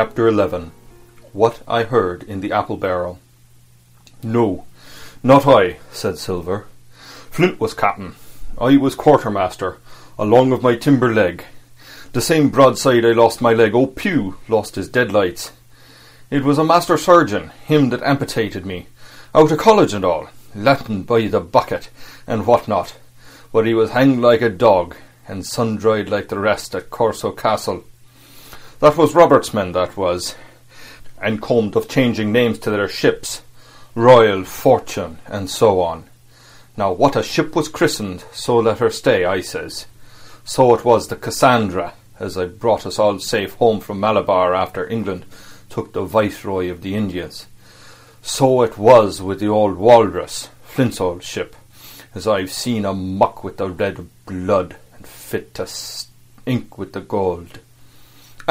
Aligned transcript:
Chapter 0.00 0.28
11 0.28 0.72
What 1.34 1.60
I 1.68 1.82
Heard 1.82 2.22
in 2.22 2.40
the 2.40 2.52
Apple 2.52 2.78
Barrel 2.78 3.18
No, 4.22 4.64
not 5.22 5.46
I, 5.46 5.76
said 5.92 6.16
Silver. 6.16 6.64
Flint 7.30 7.60
was 7.60 7.74
captain. 7.74 8.14
I 8.58 8.78
was 8.78 8.94
quartermaster, 8.94 9.76
along 10.18 10.52
of 10.52 10.62
my 10.62 10.74
timber 10.74 11.12
leg. 11.12 11.44
The 12.14 12.22
same 12.22 12.48
broadside 12.48 13.04
I 13.04 13.12
lost 13.12 13.42
my 13.42 13.52
leg, 13.52 13.74
oh, 13.74 13.80
old 13.80 13.94
Pew 13.94 14.38
lost 14.48 14.76
his 14.76 14.88
deadlights. 14.88 15.52
It 16.30 16.44
was 16.44 16.56
a 16.56 16.64
master 16.64 16.96
surgeon, 16.96 17.50
him 17.66 17.90
that 17.90 18.02
amputated 18.02 18.64
me, 18.64 18.86
out 19.34 19.52
of 19.52 19.58
college 19.58 19.92
and 19.92 20.02
all, 20.02 20.30
Latin 20.54 21.02
by 21.02 21.26
the 21.26 21.40
bucket, 21.40 21.90
and 22.26 22.46
what 22.46 22.66
not. 22.66 22.96
But 23.52 23.66
he 23.66 23.74
was 23.74 23.90
hanged 23.90 24.22
like 24.22 24.40
a 24.40 24.48
dog, 24.48 24.96
and 25.28 25.44
sun-dried 25.44 26.08
like 26.08 26.28
the 26.28 26.38
rest 26.38 26.74
at 26.74 26.88
Corso 26.88 27.32
Castle. 27.32 27.84
That 28.80 28.96
was 28.96 29.14
Roberts' 29.14 29.52
men, 29.52 29.72
that 29.72 29.98
was, 29.98 30.34
and 31.20 31.42
combed 31.42 31.76
of 31.76 31.86
changing 31.86 32.32
names 32.32 32.58
to 32.60 32.70
their 32.70 32.88
ships, 32.88 33.42
Royal, 33.94 34.44
Fortune, 34.44 35.18
and 35.26 35.50
so 35.50 35.82
on. 35.82 36.04
Now 36.78 36.90
what 36.92 37.14
a 37.14 37.22
ship 37.22 37.54
was 37.54 37.68
christened, 37.68 38.24
so 38.32 38.56
let 38.58 38.78
her 38.78 38.88
stay, 38.88 39.26
I 39.26 39.42
says. 39.42 39.84
So 40.46 40.74
it 40.74 40.82
was 40.82 41.08
the 41.08 41.16
Cassandra, 41.16 41.92
as 42.18 42.38
I 42.38 42.46
brought 42.46 42.86
us 42.86 42.98
all 42.98 43.18
safe 43.18 43.52
home 43.56 43.80
from 43.80 44.00
Malabar 44.00 44.54
after 44.54 44.88
England 44.88 45.26
took 45.68 45.92
the 45.92 46.04
Viceroy 46.04 46.70
of 46.70 46.80
the 46.80 46.94
Indies. 46.94 47.46
So 48.22 48.62
it 48.62 48.78
was 48.78 49.20
with 49.20 49.40
the 49.40 49.48
old 49.48 49.76
Walrus, 49.76 50.48
Flint's 50.62 51.02
old 51.02 51.22
ship, 51.22 51.54
as 52.14 52.26
I've 52.26 52.50
seen 52.50 52.86
a 52.86 52.94
muck 52.94 53.44
with 53.44 53.58
the 53.58 53.68
red 53.68 54.08
blood 54.24 54.76
and 54.96 55.06
fit 55.06 55.52
to 55.54 55.68
ink 56.46 56.78
with 56.78 56.94
the 56.94 57.02
gold. 57.02 57.58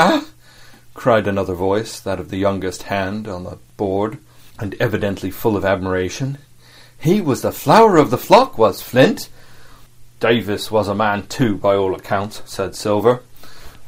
Ah! 0.02 0.24
cried 0.94 1.28
another 1.28 1.54
voice, 1.54 2.00
that 2.00 2.22
of 2.22 2.30
the 2.30 2.38
youngest 2.38 2.84
hand 2.84 3.28
on 3.28 3.44
the 3.44 3.58
board, 3.76 4.18
and 4.58 4.74
evidently 4.80 5.30
full 5.30 5.58
of 5.58 5.66
admiration. 5.66 6.38
He 6.98 7.20
was 7.20 7.42
the 7.42 7.52
flower 7.52 7.98
of 7.98 8.10
the 8.10 8.18
flock, 8.18 8.58
was 8.58 8.82
Flint. 8.82 9.28
Davis 10.22 10.72
was 10.72 10.88
a 10.88 10.96
man 10.96 11.28
too, 11.28 11.58
by 11.58 11.76
all 11.76 11.94
accounts, 11.94 12.42
said 12.46 12.76
Silver. 12.76 13.24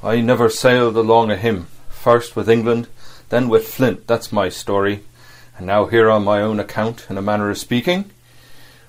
I 0.04 0.20
never 0.20 0.50
sailed 0.50 0.98
along 0.98 1.32
of 1.32 1.40
him, 1.40 1.68
first 1.90 2.36
with 2.36 2.50
England, 2.50 2.90
then 3.30 3.48
with 3.48 3.70
Flint, 3.70 4.06
that's 4.06 4.34
my 4.34 4.50
story, 4.50 5.06
and 5.58 5.66
now 5.66 5.86
here 5.86 6.10
on 6.10 6.26
my 6.26 6.42
own 6.42 6.60
account, 6.60 7.08
in 7.10 7.18
a 7.18 7.22
manner 7.22 7.50
of 7.50 7.58
speaking. 7.58 8.12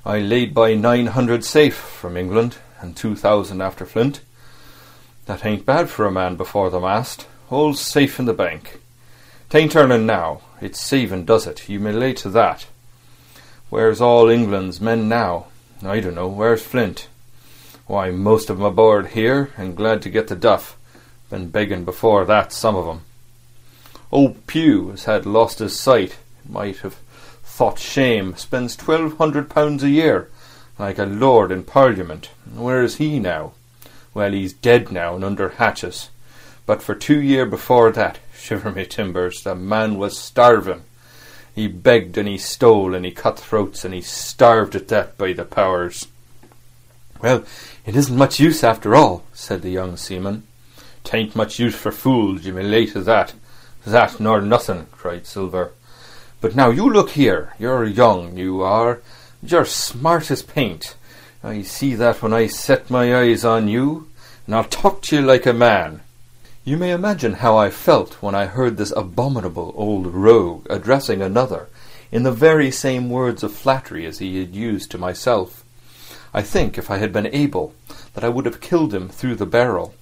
I 0.04 0.18
laid 0.18 0.54
by 0.54 0.74
nine 0.74 1.06
hundred 1.06 1.44
safe 1.44 1.76
from 1.76 2.16
England, 2.16 2.56
and 2.80 2.96
two 2.96 3.14
thousand 3.14 3.60
after 3.60 3.86
Flint. 3.86 4.22
That 5.26 5.46
ain't 5.46 5.64
bad 5.64 5.88
for 5.88 6.06
a 6.06 6.10
man 6.10 6.36
before 6.36 6.68
the 6.70 6.80
mast. 6.80 7.26
All's 7.48 7.80
safe 7.80 8.18
in 8.18 8.24
the 8.24 8.32
bank. 8.32 8.80
Tain't 9.50 9.76
earning 9.76 10.06
now. 10.06 10.40
It's 10.60 10.80
saving 10.80 11.26
does 11.26 11.46
it. 11.46 11.68
You 11.68 11.78
may 11.78 11.92
lay 11.92 12.12
to 12.14 12.28
that. 12.30 12.66
Where's 13.70 14.00
all 14.00 14.28
England's 14.28 14.80
men 14.80 15.08
now? 15.08 15.46
I 15.84 16.00
don't 16.00 16.14
know. 16.14 16.28
Where's 16.28 16.62
Flint? 16.62 17.08
Why, 17.86 18.10
most 18.10 18.50
of 18.50 18.58
'em 18.58 18.64
aboard 18.64 19.08
here, 19.08 19.50
and 19.56 19.76
glad 19.76 20.02
to 20.02 20.10
get 20.10 20.28
the 20.28 20.36
duff. 20.36 20.76
Been 21.30 21.48
begging 21.48 21.84
before 21.84 22.24
that, 22.24 22.52
some 22.52 22.76
of 22.76 22.88
'em. 22.88 23.02
Old 24.10 24.46
Pew 24.46 24.90
has 24.90 25.04
had 25.04 25.24
lost 25.24 25.58
his 25.58 25.78
sight. 25.78 26.16
Might 26.48 26.78
have 26.78 26.96
thought 27.44 27.78
shame. 27.78 28.36
Spends 28.36 28.76
twelve 28.76 29.18
hundred 29.18 29.48
pounds 29.48 29.82
a 29.82 29.88
year 29.88 30.28
like 30.78 30.98
a 30.98 31.04
lord 31.04 31.52
in 31.52 31.62
Parliament. 31.62 32.30
Where 32.54 32.82
is 32.82 32.96
he 32.96 33.18
now? 33.18 33.52
Well, 34.14 34.32
he's 34.32 34.52
dead 34.52 34.92
now 34.92 35.14
and 35.14 35.24
under 35.24 35.50
hatches. 35.50 36.10
But 36.66 36.82
for 36.82 36.94
two 36.94 37.20
year 37.20 37.46
before 37.46 37.90
that, 37.92 38.18
shiver 38.36 38.70
me 38.70 38.86
timbers, 38.86 39.42
the 39.42 39.54
man 39.54 39.96
was 39.96 40.18
starving. 40.18 40.82
He 41.54 41.68
begged 41.68 42.16
and 42.16 42.28
he 42.28 42.38
stole 42.38 42.94
and 42.94 43.04
he 43.04 43.10
cut 43.10 43.38
throats 43.38 43.84
and 43.84 43.92
he 43.92 44.00
starved 44.00 44.74
at 44.74 44.88
that 44.88 45.18
by 45.18 45.32
the 45.32 45.44
powers. 45.44 46.08
Well, 47.20 47.44
it 47.86 47.94
isn't 47.94 48.16
much 48.16 48.40
use 48.40 48.64
after 48.64 48.96
all, 48.96 49.24
said 49.32 49.62
the 49.62 49.70
young 49.70 49.96
seaman. 49.96 50.44
Tain't 51.04 51.36
much 51.36 51.58
use 51.58 51.74
for 51.74 51.92
fools, 51.92 52.44
you 52.44 52.52
may 52.52 52.62
lay 52.62 52.86
to 52.86 53.00
that. 53.02 53.34
That 53.84 54.18
nor 54.20 54.40
nothing, 54.40 54.86
cried 54.92 55.26
Silver. 55.26 55.72
But 56.40 56.56
now 56.56 56.70
you 56.70 56.88
look 56.90 57.10
here, 57.10 57.54
you're 57.58 57.84
young, 57.84 58.36
you 58.36 58.62
are, 58.62 59.02
you're 59.42 59.64
smart 59.64 60.30
as 60.30 60.42
paint. 60.42 60.94
I 61.44 61.62
see 61.62 61.94
that 61.96 62.22
when 62.22 62.32
I 62.32 62.46
set 62.46 62.88
my 62.88 63.16
eyes 63.16 63.44
on 63.44 63.66
you, 63.66 64.08
and 64.46 64.54
I'll 64.54 64.64
talk 64.64 65.02
to 65.02 65.16
you 65.16 65.22
like 65.22 65.44
a 65.44 65.52
man. 65.52 66.00
You 66.64 66.76
may 66.76 66.92
imagine 66.92 67.34
how 67.34 67.56
I 67.56 67.70
felt 67.70 68.22
when 68.22 68.34
I 68.34 68.46
heard 68.46 68.76
this 68.76 68.92
abominable 68.96 69.74
old 69.76 70.06
rogue 70.06 70.66
addressing 70.70 71.20
another 71.20 71.68
in 72.12 72.22
the 72.22 72.30
very 72.30 72.70
same 72.70 73.10
words 73.10 73.42
of 73.42 73.52
flattery 73.52 74.06
as 74.06 74.20
he 74.20 74.38
had 74.38 74.54
used 74.54 74.92
to 74.92 74.98
myself. 74.98 75.64
I 76.32 76.42
think, 76.42 76.78
if 76.78 76.90
I 76.90 76.98
had 76.98 77.12
been 77.12 77.26
able, 77.26 77.74
that 78.14 78.22
I 78.22 78.28
would 78.28 78.46
have 78.46 78.60
killed 78.60 78.94
him 78.94 79.08
through 79.08 79.34
the 79.34 79.46
barrel. 79.46 79.94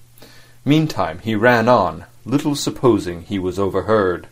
Meantime 0.63 1.19
he 1.19 1.33
ran 1.33 1.67
on, 1.67 2.05
little 2.23 2.53
supposing 2.53 3.23
he 3.23 3.39
was 3.39 3.57
overheard. 3.57 4.27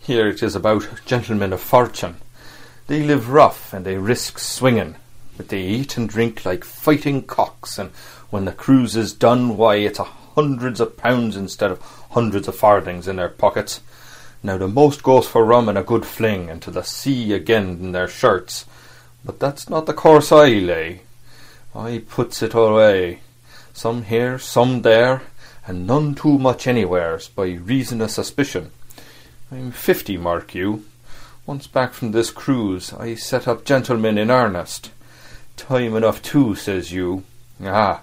Here 0.00 0.26
it 0.28 0.42
is 0.42 0.56
about 0.56 0.88
gentlemen 1.06 1.52
of 1.52 1.60
fortune, 1.60 2.16
they 2.88 3.02
live 3.02 3.28
rough 3.28 3.72
and 3.72 3.84
they 3.84 3.98
risk 3.98 4.38
swinging, 4.38 4.96
but 5.38 5.48
they 5.48 5.62
eat 5.62 5.96
and 5.96 6.06
drink 6.06 6.44
like 6.44 6.64
fighting 6.64 7.22
cocks, 7.22 7.78
and 7.78 7.90
when 8.28 8.44
the 8.44 8.52
cruise 8.52 8.94
is 8.96 9.14
done, 9.14 9.56
why, 9.56 9.76
it's 9.76 9.98
hundreds 10.34 10.80
of 10.80 10.98
pounds 10.98 11.34
instead 11.34 11.70
of 11.70 11.80
hundreds 12.10 12.46
of 12.46 12.54
farthings 12.54 13.08
in 13.08 13.16
their 13.16 13.30
pockets. 13.30 13.80
Now 14.42 14.58
the 14.58 14.68
most 14.68 15.02
goes 15.02 15.26
for 15.26 15.44
rum 15.44 15.68
and 15.68 15.78
a 15.78 15.82
good 15.82 16.04
fling, 16.04 16.50
and 16.50 16.60
to 16.62 16.70
the 16.70 16.82
sea 16.82 17.32
again 17.32 17.78
in 17.80 17.92
their 17.92 18.08
shirts. 18.08 18.66
But 19.24 19.40
that's 19.40 19.70
not 19.70 19.86
the 19.86 19.94
course 19.94 20.30
I 20.30 20.48
lay. 20.48 21.00
I 21.74 22.02
puts 22.08 22.42
it 22.42 22.54
away, 22.54 23.20
some 23.72 24.02
here, 24.02 24.38
some 24.38 24.82
there, 24.82 25.22
and 25.66 25.86
none 25.86 26.14
too 26.14 26.38
much 26.38 26.66
anywheres, 26.66 27.28
by 27.28 27.46
reason 27.46 28.00
of 28.00 28.10
suspicion. 28.10 28.70
I'm 29.50 29.70
fifty, 29.70 30.16
mark 30.16 30.54
you, 30.54 30.84
once 31.46 31.66
back 31.66 31.92
from 31.94 32.12
this 32.12 32.30
cruise, 32.30 32.92
I 32.92 33.14
set 33.14 33.48
up 33.48 33.64
gentlemen 33.64 34.18
in 34.18 34.30
earnest. 34.30 34.90
Time 35.58 35.96
enough 35.96 36.22
too, 36.22 36.54
says 36.54 36.92
you. 36.92 37.24
Ah, 37.62 38.02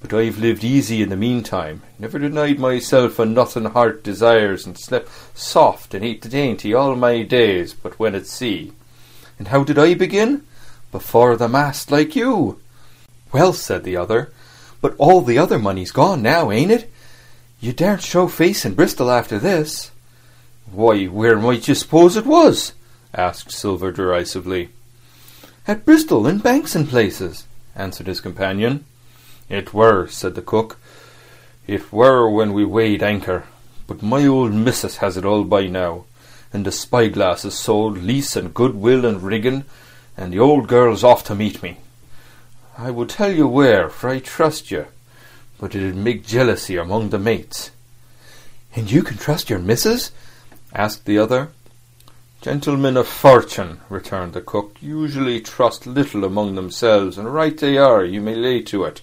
but 0.00 0.14
I've 0.14 0.38
lived 0.38 0.62
easy 0.64 1.02
in 1.02 1.08
the 1.08 1.16
meantime, 1.16 1.82
never 1.98 2.18
denied 2.18 2.58
myself 2.58 3.18
a 3.18 3.26
nothing 3.26 3.64
heart 3.64 4.04
desires, 4.04 4.64
and 4.64 4.78
slept 4.78 5.10
soft 5.34 5.92
and 5.92 6.04
ate 6.04 6.22
dainty 6.22 6.72
all 6.72 6.94
my 6.94 7.22
days, 7.22 7.74
but 7.74 7.98
when 7.98 8.14
at 8.14 8.26
sea. 8.26 8.72
And 9.38 9.48
how 9.48 9.64
did 9.64 9.78
I 9.78 9.94
begin? 9.94 10.44
Before 10.92 11.36
the 11.36 11.48
mast, 11.48 11.90
like 11.90 12.14
you. 12.14 12.60
Well, 13.32 13.52
said 13.52 13.82
the 13.82 13.96
other, 13.96 14.32
but 14.80 14.94
all 14.96 15.20
the 15.20 15.38
other 15.38 15.58
money's 15.58 15.90
gone 15.90 16.22
now, 16.22 16.50
ain't 16.50 16.70
it? 16.70 16.90
You 17.60 17.72
daren't 17.72 18.02
show 18.02 18.28
face 18.28 18.64
in 18.64 18.74
Bristol 18.74 19.10
after 19.10 19.38
this. 19.38 19.90
Why, 20.70 21.06
where 21.06 21.36
might 21.38 21.66
you 21.66 21.74
suppose 21.74 22.16
it 22.16 22.24
was? 22.24 22.72
asked 23.12 23.50
Silver 23.50 23.90
derisively. 23.90 24.70
At 25.66 25.86
Bristol, 25.86 26.26
in 26.26 26.40
banks 26.40 26.74
and 26.74 26.86
places, 26.86 27.46
answered 27.74 28.06
his 28.06 28.20
companion. 28.20 28.84
It 29.48 29.72
were, 29.72 30.06
said 30.08 30.34
the 30.34 30.42
cook. 30.42 30.78
It 31.66 31.90
were 31.90 32.28
when 32.28 32.52
we 32.52 32.66
weighed 32.66 33.02
anchor, 33.02 33.44
but 33.86 34.02
my 34.02 34.26
old 34.26 34.52
missus 34.52 34.98
has 34.98 35.16
it 35.16 35.24
all 35.24 35.42
by 35.44 35.66
now, 35.66 36.04
and 36.52 36.66
the 36.66 36.72
spyglass 36.72 37.46
is 37.46 37.54
sold, 37.54 37.96
lease 37.96 38.36
and 38.36 38.52
goodwill 38.52 39.06
and 39.06 39.22
rigging, 39.22 39.64
and 40.18 40.34
the 40.34 40.38
old 40.38 40.68
girl's 40.68 41.02
off 41.02 41.24
to 41.24 41.34
meet 41.34 41.62
me. 41.62 41.78
I 42.76 42.90
would 42.90 43.08
tell 43.08 43.32
you 43.32 43.48
where, 43.48 43.88
for 43.88 44.10
I 44.10 44.18
trust 44.18 44.70
you, 44.70 44.86
but 45.58 45.74
it'd 45.74 45.96
make 45.96 46.26
jealousy 46.26 46.76
among 46.76 47.08
the 47.08 47.18
mates. 47.18 47.70
And 48.76 48.90
you 48.90 49.02
can 49.02 49.16
trust 49.16 49.48
your 49.48 49.60
missus? 49.60 50.10
asked 50.74 51.06
the 51.06 51.16
other. 51.16 51.52
Gentlemen 52.44 52.98
of 52.98 53.08
fortune, 53.08 53.80
returned 53.88 54.34
the 54.34 54.42
cook, 54.42 54.76
usually 54.82 55.40
trust 55.40 55.86
little 55.86 56.24
among 56.26 56.56
themselves, 56.56 57.16
and 57.16 57.32
right 57.32 57.56
they 57.56 57.78
are, 57.78 58.04
you 58.04 58.20
may 58.20 58.34
lay 58.34 58.60
to 58.60 58.84
it. 58.84 59.00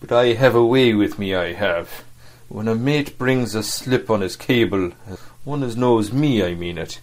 But 0.00 0.10
I 0.10 0.32
have 0.32 0.56
a 0.56 0.66
way 0.66 0.92
with 0.92 1.16
me, 1.16 1.32
I 1.32 1.52
have. 1.52 2.02
When 2.48 2.66
a 2.66 2.74
mate 2.74 3.18
brings 3.18 3.54
a 3.54 3.62
slip 3.62 4.10
on 4.10 4.20
his 4.20 4.34
cable, 4.34 4.90
one 5.44 5.62
as 5.62 5.76
knows 5.76 6.12
me, 6.12 6.42
I 6.42 6.54
mean 6.54 6.76
it, 6.76 6.98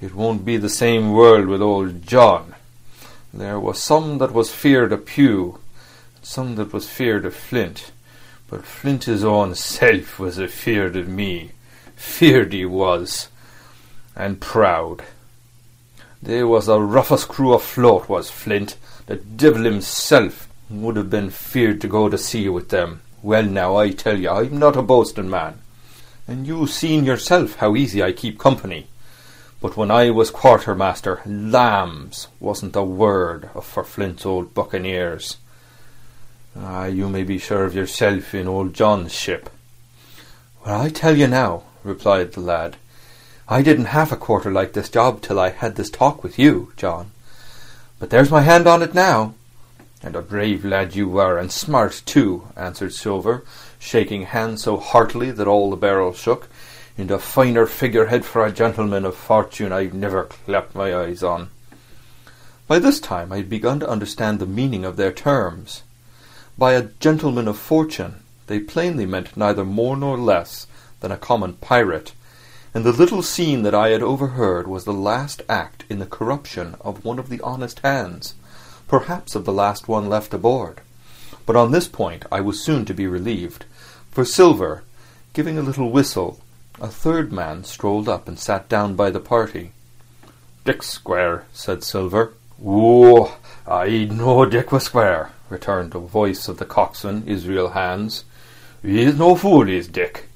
it 0.00 0.14
won't 0.14 0.46
be 0.46 0.56
the 0.56 0.70
same 0.70 1.12
world 1.12 1.46
with 1.46 1.60
old 1.60 2.06
John. 2.06 2.54
There 3.34 3.60
was 3.60 3.82
some 3.82 4.16
that 4.16 4.32
was 4.32 4.50
feared 4.50 4.94
of 4.94 5.04
Pew, 5.04 5.58
some 6.22 6.54
that 6.54 6.72
was 6.72 6.88
feared 6.88 7.26
of 7.26 7.36
Flint, 7.36 7.92
but 8.48 8.64
Flint 8.64 9.04
his 9.04 9.24
own 9.24 9.56
self 9.56 10.18
was 10.18 10.38
afeard 10.38 10.96
of 10.96 11.06
me. 11.06 11.50
Feared 11.96 12.54
he 12.54 12.64
was 12.64 13.28
and 14.16 14.40
proud. 14.40 15.02
They 16.22 16.44
was 16.44 16.66
the 16.66 16.80
roughest 16.80 17.28
crew 17.28 17.54
afloat, 17.54 18.08
was 18.08 18.30
Flint. 18.30 18.76
The 19.06 19.16
devil 19.16 19.64
himself 19.64 20.48
would 20.70 20.96
have 20.96 21.10
been 21.10 21.30
feared 21.30 21.80
to 21.80 21.88
go 21.88 22.08
to 22.08 22.16
sea 22.16 22.48
with 22.48 22.68
them. 22.68 23.02
Well, 23.22 23.44
now, 23.44 23.76
I 23.76 23.90
tell 23.90 24.18
you, 24.18 24.30
I'm 24.30 24.58
not 24.58 24.76
a 24.76 24.82
boasting 24.82 25.30
man. 25.30 25.58
and 26.28 26.46
you 26.46 26.66
seen 26.66 27.04
yourself 27.04 27.56
how 27.56 27.74
easy 27.76 28.02
I 28.02 28.12
keep 28.12 28.38
company. 28.38 28.86
But 29.60 29.76
when 29.76 29.90
I 29.90 30.10
was 30.10 30.30
quartermaster, 30.30 31.20
lambs 31.26 32.28
wasn't 32.40 32.76
a 32.76 32.82
word 32.82 33.50
for 33.62 33.84
Flint's 33.84 34.26
old 34.26 34.54
buccaneers. 34.54 35.36
Ah, 36.56 36.86
you 36.86 37.08
may 37.08 37.22
be 37.22 37.38
sure 37.38 37.64
of 37.64 37.74
yourself 37.74 38.34
in 38.34 38.48
old 38.48 38.74
John's 38.74 39.12
ship. 39.12 39.50
Well, 40.64 40.80
I 40.80 40.88
tell 40.90 41.16
you 41.16 41.26
now, 41.26 41.64
replied 41.84 42.32
the 42.32 42.40
lad, 42.40 42.76
I 43.52 43.60
didn't 43.60 43.92
have 43.92 44.10
a 44.10 44.16
quarter 44.16 44.50
like 44.50 44.72
this 44.72 44.88
job 44.88 45.20
till 45.20 45.38
I 45.38 45.50
had 45.50 45.76
this 45.76 45.90
talk 45.90 46.24
with 46.24 46.38
you, 46.38 46.72
John. 46.78 47.10
But 47.98 48.08
there's 48.08 48.30
my 48.30 48.40
hand 48.40 48.66
on 48.66 48.82
it 48.82 48.94
now. 48.94 49.34
And 50.02 50.16
a 50.16 50.22
brave 50.22 50.64
lad 50.64 50.96
you 50.96 51.06
were, 51.06 51.36
and 51.36 51.52
smart 51.52 52.00
too, 52.06 52.48
answered 52.56 52.94
Silver, 52.94 53.44
shaking 53.78 54.22
hands 54.22 54.62
so 54.62 54.78
heartily 54.78 55.30
that 55.32 55.46
all 55.46 55.68
the 55.68 55.76
barrel 55.76 56.14
shook, 56.14 56.48
and 56.96 57.10
a 57.10 57.18
finer 57.18 57.66
figurehead 57.66 58.24
for 58.24 58.42
a 58.42 58.50
gentleman 58.50 59.04
of 59.04 59.14
fortune 59.14 59.70
I've 59.70 59.92
never 59.92 60.24
clapped 60.24 60.74
my 60.74 60.96
eyes 60.96 61.22
on. 61.22 61.50
By 62.66 62.78
this 62.78 63.00
time 63.00 63.34
I 63.34 63.36
had 63.36 63.50
begun 63.50 63.80
to 63.80 63.88
understand 63.88 64.38
the 64.38 64.46
meaning 64.46 64.86
of 64.86 64.96
their 64.96 65.12
terms. 65.12 65.82
By 66.56 66.72
a 66.72 66.88
gentleman 67.00 67.48
of 67.48 67.58
fortune 67.58 68.22
they 68.46 68.60
plainly 68.60 69.04
meant 69.04 69.36
neither 69.36 69.66
more 69.66 69.98
nor 69.98 70.16
less 70.16 70.66
than 71.00 71.12
a 71.12 71.18
common 71.18 71.52
pirate, 71.52 72.12
and 72.74 72.84
the 72.84 72.92
little 72.92 73.22
scene 73.22 73.62
that 73.62 73.74
I 73.74 73.88
had 73.90 74.02
overheard 74.02 74.66
was 74.66 74.84
the 74.84 74.92
last 74.92 75.42
act 75.48 75.84
in 75.90 75.98
the 75.98 76.06
corruption 76.06 76.76
of 76.80 77.04
one 77.04 77.18
of 77.18 77.28
the 77.28 77.40
honest 77.42 77.80
hands, 77.80 78.34
perhaps 78.88 79.34
of 79.34 79.44
the 79.44 79.52
last 79.52 79.88
one 79.88 80.08
left 80.08 80.32
aboard. 80.32 80.80
But 81.44 81.56
on 81.56 81.70
this 81.70 81.88
point 81.88 82.24
I 82.32 82.40
was 82.40 82.62
soon 82.62 82.84
to 82.86 82.94
be 82.94 83.06
relieved, 83.06 83.66
for 84.10 84.24
Silver, 84.24 84.84
giving 85.32 85.58
a 85.58 85.62
little 85.62 85.90
whistle, 85.90 86.40
a 86.80 86.88
third 86.88 87.32
man 87.32 87.64
strolled 87.64 88.08
up 88.08 88.26
and 88.26 88.38
sat 88.38 88.68
down 88.68 88.94
by 88.94 89.10
the 89.10 89.20
party. 89.20 89.72
Dick 90.64 90.82
Square, 90.82 91.44
said 91.52 91.84
Silver. 91.84 92.34
Oh, 92.64 93.36
I 93.66 94.04
know 94.04 94.44
Dick 94.46 94.72
was 94.72 94.84
square, 94.84 95.32
returned 95.50 95.92
the 95.92 95.98
voice 95.98 96.48
of 96.48 96.58
the 96.58 96.64
coxswain, 96.64 97.24
Israel 97.26 97.70
Hands. 97.70 98.24
He's 98.82 99.18
no 99.18 99.34
fool, 99.34 99.68
is 99.68 99.88
Dick. 99.88 100.28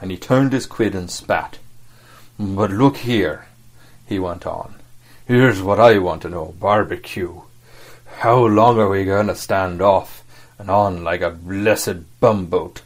And 0.00 0.10
he 0.10 0.16
turned 0.16 0.52
his 0.52 0.66
quid 0.66 0.94
and 0.94 1.10
spat. 1.10 1.58
But 2.38 2.70
look 2.70 2.96
here, 2.98 3.46
he 4.06 4.18
went 4.18 4.46
on. 4.46 4.74
Here's 5.26 5.62
what 5.62 5.78
I 5.78 5.98
want 5.98 6.22
to 6.22 6.28
know, 6.28 6.54
barbecue. 6.58 7.42
How 8.18 8.44
long 8.44 8.78
are 8.78 8.88
we 8.88 9.04
going 9.04 9.28
to 9.28 9.36
stand 9.36 9.80
off 9.80 10.24
and 10.58 10.68
on 10.68 11.04
like 11.04 11.20
a 11.20 11.30
blessed 11.30 12.20
bumboat? 12.20 12.82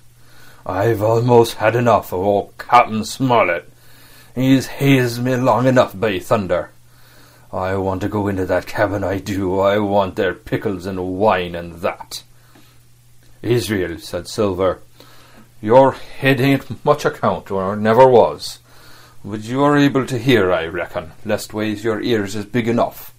I've 0.66 1.02
almost 1.02 1.54
had 1.54 1.74
enough 1.74 2.12
of 2.12 2.20
old 2.20 2.58
Captain 2.58 3.04
Smollett. 3.04 3.72
He's 4.34 4.66
hazed 4.66 5.22
me 5.22 5.34
long 5.36 5.66
enough, 5.66 5.98
by 5.98 6.18
thunder. 6.18 6.70
I 7.50 7.76
want 7.76 8.02
to 8.02 8.08
go 8.08 8.28
into 8.28 8.44
that 8.44 8.66
cabin, 8.66 9.02
I 9.02 9.18
do. 9.18 9.60
I 9.60 9.78
want 9.78 10.16
their 10.16 10.34
pickles 10.34 10.84
and 10.84 11.18
wine 11.18 11.54
and 11.54 11.76
that. 11.76 12.22
Israel, 13.40 13.98
said 13.98 14.28
Silver, 14.28 14.82
your 15.62 15.92
head 15.92 16.40
ain't 16.40 16.84
much 16.84 17.06
account, 17.06 17.50
or 17.50 17.74
never 17.74 18.06
was. 18.06 18.58
But 19.24 19.40
you're 19.40 19.76
able 19.76 20.06
to 20.06 20.18
hear, 20.18 20.52
I 20.52 20.66
reckon, 20.66 21.12
lestways 21.24 21.82
your 21.82 22.00
ears 22.00 22.36
is 22.36 22.44
big 22.44 22.68
enough. 22.68 23.12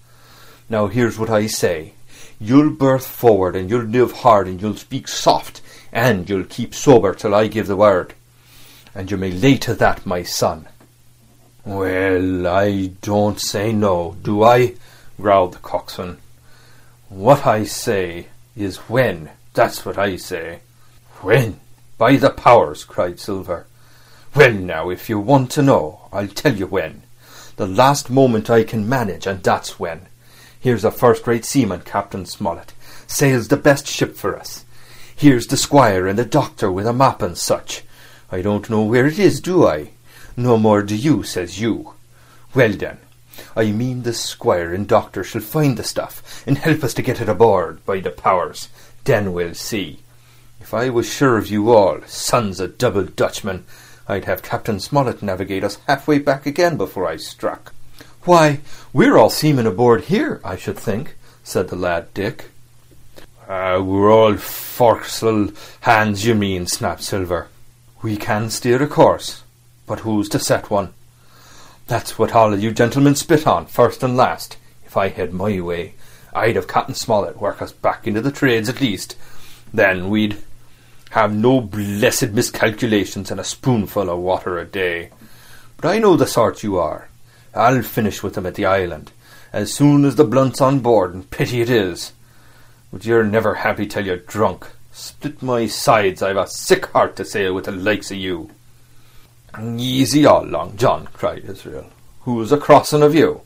Now 0.68 0.86
here's 0.86 1.18
what 1.18 1.30
I 1.30 1.46
say. 1.46 1.92
You'll 2.40 2.70
berth 2.70 3.06
forward, 3.06 3.54
and 3.54 3.68
you'll 3.68 3.82
live 3.82 4.12
hard, 4.12 4.48
and 4.48 4.60
you'll 4.60 4.76
speak 4.76 5.08
soft, 5.08 5.60
and 5.92 6.28
you'll 6.28 6.44
keep 6.44 6.74
sober 6.74 7.14
till 7.14 7.34
I 7.34 7.48
give 7.48 7.66
the 7.66 7.76
word. 7.76 8.14
And 8.94 9.10
you 9.10 9.16
may 9.16 9.30
lay 9.30 9.58
to 9.58 9.74
that, 9.74 10.06
my 10.06 10.22
son. 10.22 10.66
Well, 11.64 12.46
I 12.46 12.92
don't 13.02 13.38
say 13.38 13.72
no, 13.72 14.16
do 14.22 14.42
I? 14.42 14.74
growled 15.20 15.52
the 15.52 15.58
coxswain. 15.58 16.16
What 17.10 17.46
I 17.46 17.64
say 17.64 18.28
is 18.56 18.78
when, 18.88 19.30
that's 19.52 19.84
what 19.84 19.98
I 19.98 20.16
say. 20.16 20.60
When? 21.20 21.60
By 21.98 22.16
the 22.16 22.30
powers, 22.30 22.84
cried 22.84 23.20
Silver. 23.20 23.66
Well, 24.34 24.52
now, 24.52 24.90
if 24.90 25.08
you 25.08 25.18
want 25.18 25.50
to 25.52 25.62
know, 25.62 26.08
I'll 26.12 26.28
tell 26.28 26.54
you 26.54 26.66
when. 26.66 27.02
The 27.56 27.66
last 27.66 28.10
moment 28.10 28.48
I 28.48 28.62
can 28.62 28.88
manage, 28.88 29.26
and 29.26 29.42
that's 29.42 29.80
when. 29.80 30.06
Here's 30.60 30.84
a 30.84 30.90
first-rate 30.90 31.44
seaman, 31.44 31.80
Captain 31.80 32.24
Smollett, 32.24 32.72
sails 33.06 33.48
the 33.48 33.56
best 33.56 33.86
ship 33.86 34.14
for 34.14 34.38
us. 34.38 34.64
Here's 35.16 35.48
the 35.48 35.56
squire 35.56 36.06
and 36.06 36.18
the 36.18 36.24
doctor 36.24 36.70
with 36.70 36.86
a 36.86 36.92
map 36.92 37.22
and 37.22 37.36
such. 37.36 37.82
I 38.30 38.40
don't 38.40 38.70
know 38.70 38.82
where 38.82 39.06
it 39.06 39.18
is, 39.18 39.40
do 39.40 39.66
I? 39.66 39.90
No 40.36 40.56
more 40.56 40.82
do 40.82 40.94
you, 40.94 41.24
says 41.24 41.60
you. 41.60 41.94
Well 42.54 42.72
then, 42.72 42.98
I 43.56 43.72
mean 43.72 44.02
the 44.02 44.12
squire 44.12 44.72
and 44.72 44.86
doctor 44.86 45.24
shall 45.24 45.40
find 45.40 45.76
the 45.76 45.84
stuff 45.84 46.44
and 46.46 46.56
help 46.56 46.84
us 46.84 46.94
to 46.94 47.02
get 47.02 47.20
it 47.20 47.28
aboard, 47.28 47.84
by 47.84 48.00
the 48.00 48.10
powers. 48.10 48.68
Then 49.04 49.32
we'll 49.32 49.54
see. 49.54 50.00
If 50.60 50.72
I 50.72 50.88
was 50.88 51.12
sure 51.12 51.36
of 51.36 51.48
you 51.48 51.72
all, 51.72 52.00
sons 52.06 52.60
of 52.60 52.78
double 52.78 53.04
Dutchmen, 53.04 53.64
I'd 54.10 54.24
have 54.24 54.42
Captain 54.42 54.80
Smollett 54.80 55.22
navigate 55.22 55.62
us 55.62 55.78
halfway 55.86 56.18
back 56.18 56.44
again 56.44 56.76
before 56.76 57.06
I 57.06 57.16
struck. 57.16 57.72
Why, 58.24 58.58
we're 58.92 59.16
all 59.16 59.30
seamen 59.30 59.68
aboard 59.68 60.06
here, 60.06 60.40
I 60.42 60.56
should 60.56 60.76
think, 60.76 61.14
said 61.44 61.68
the 61.68 61.76
lad 61.76 62.12
Dick. 62.12 62.50
Uh, 63.48 63.80
we're 63.80 64.10
all 64.10 64.36
forecastle 64.36 65.50
hands, 65.82 66.26
you 66.26 66.34
mean, 66.34 66.66
snapped 66.66 67.04
Silver. 67.04 67.46
We 68.02 68.16
can 68.16 68.50
steer 68.50 68.82
a 68.82 68.88
course, 68.88 69.44
but 69.86 70.00
who's 70.00 70.28
to 70.30 70.40
set 70.40 70.70
one? 70.70 70.92
That's 71.86 72.18
what 72.18 72.34
all 72.34 72.52
of 72.52 72.60
you 72.60 72.72
gentlemen 72.72 73.14
spit 73.14 73.46
on, 73.46 73.66
first 73.66 74.02
and 74.02 74.16
last. 74.16 74.56
If 74.84 74.96
I 74.96 75.06
had 75.06 75.32
my 75.32 75.60
way, 75.60 75.94
I'd 76.34 76.56
have 76.56 76.66
Captain 76.66 76.96
Smollett 76.96 77.40
work 77.40 77.62
us 77.62 77.70
back 77.70 78.08
into 78.08 78.20
the 78.20 78.32
trades 78.32 78.68
at 78.68 78.80
least. 78.80 79.14
Then 79.72 80.10
we'd 80.10 80.42
have 81.10 81.34
no 81.34 81.60
blessed 81.60 82.30
miscalculations 82.30 83.30
and 83.30 83.40
a 83.40 83.44
spoonful 83.44 84.08
of 84.08 84.18
water 84.18 84.58
a 84.58 84.64
day. 84.64 85.10
But 85.76 85.88
I 85.88 85.98
know 85.98 86.16
the 86.16 86.26
sort 86.26 86.62
you 86.62 86.78
are. 86.78 87.08
I'll 87.54 87.82
finish 87.82 88.22
with 88.22 88.34
them 88.34 88.46
at 88.46 88.54
the 88.54 88.66
island, 88.66 89.10
as 89.52 89.72
soon 89.74 90.04
as 90.04 90.14
the 90.14 90.24
blunt's 90.24 90.60
on 90.60 90.78
board, 90.80 91.12
and 91.12 91.28
pity 91.28 91.60
it 91.60 91.70
is. 91.70 92.12
But 92.92 93.04
you're 93.04 93.24
never 93.24 93.54
happy 93.56 93.86
till 93.86 94.06
you're 94.06 94.18
drunk. 94.18 94.66
Split 94.92 95.42
my 95.42 95.66
sides, 95.66 96.22
I've 96.22 96.36
a 96.36 96.46
sick 96.46 96.86
heart 96.86 97.16
to 97.16 97.24
sail 97.24 97.54
with 97.54 97.64
the 97.64 97.72
likes 97.72 98.10
of 98.12 98.16
you. 98.16 98.50
Easy 99.60 100.24
all 100.24 100.44
Long 100.44 100.76
John, 100.76 101.08
cried 101.12 101.44
Israel. 101.44 101.86
Who's 102.20 102.52
a 102.52 102.56
crossin' 102.56 103.02
of 103.02 103.14
you? 103.16 103.40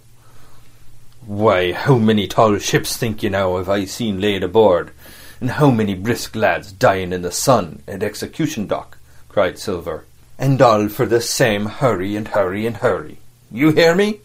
Why, 1.24 1.72
how 1.72 1.96
many 1.96 2.28
tall 2.28 2.58
ships 2.58 2.98
think 2.98 3.22
you 3.22 3.30
now 3.30 3.56
have 3.56 3.70
I 3.70 3.86
seen 3.86 4.20
laid 4.20 4.42
aboard, 4.42 4.90
and 5.40 5.50
how 5.50 5.70
many 5.70 5.94
brisk 5.94 6.36
lads 6.36 6.72
dying 6.72 7.12
in 7.12 7.22
the 7.22 7.32
sun 7.32 7.82
at 7.86 8.02
execution 8.02 8.66
dock? 8.66 8.98
cried 9.28 9.58
Silver. 9.58 10.04
And 10.38 10.60
all 10.60 10.88
for 10.88 11.06
the 11.06 11.20
same 11.20 11.66
hurry 11.66 12.16
and 12.16 12.28
hurry 12.28 12.66
and 12.66 12.76
hurry. 12.76 13.18
You 13.50 13.70
hear 13.70 13.94
me? 13.94 14.20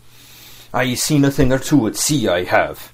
I 0.73 0.93
seen 0.93 1.25
a 1.25 1.31
thing 1.31 1.51
or 1.51 1.59
two 1.59 1.87
at 1.87 1.95
sea, 1.95 2.27
I 2.27 2.43
have. 2.43 2.93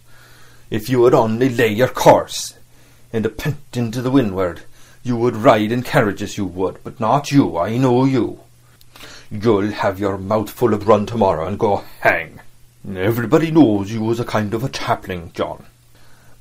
If 0.69 0.89
you 0.89 0.99
would 1.01 1.13
only 1.13 1.49
lay 1.49 1.69
your 1.69 1.87
course, 1.87 2.55
and 3.11 3.25
a 3.25 3.29
pint 3.29 3.57
into 3.73 4.01
the 4.01 4.11
windward, 4.11 4.61
you 5.03 5.15
would 5.15 5.35
ride 5.35 5.71
in 5.71 5.83
carriages, 5.83 6.37
you 6.37 6.45
would, 6.45 6.83
but 6.83 6.99
not 6.99 7.31
you, 7.31 7.57
I 7.57 7.77
know 7.77 8.05
you. 8.05 8.39
You'll 9.29 9.71
have 9.71 9.99
your 9.99 10.17
mouth 10.17 10.49
full 10.49 10.73
of 10.73 10.87
run 10.87 11.05
tomorrow 11.05 11.47
and 11.47 11.59
go 11.59 11.83
hang. 11.99 12.39
Everybody 12.87 13.51
knows 13.51 13.91
you 13.91 14.01
was 14.01 14.19
a 14.19 14.25
kind 14.25 14.53
of 14.53 14.63
a 14.63 14.69
chaplain, 14.69 15.31
John. 15.33 15.65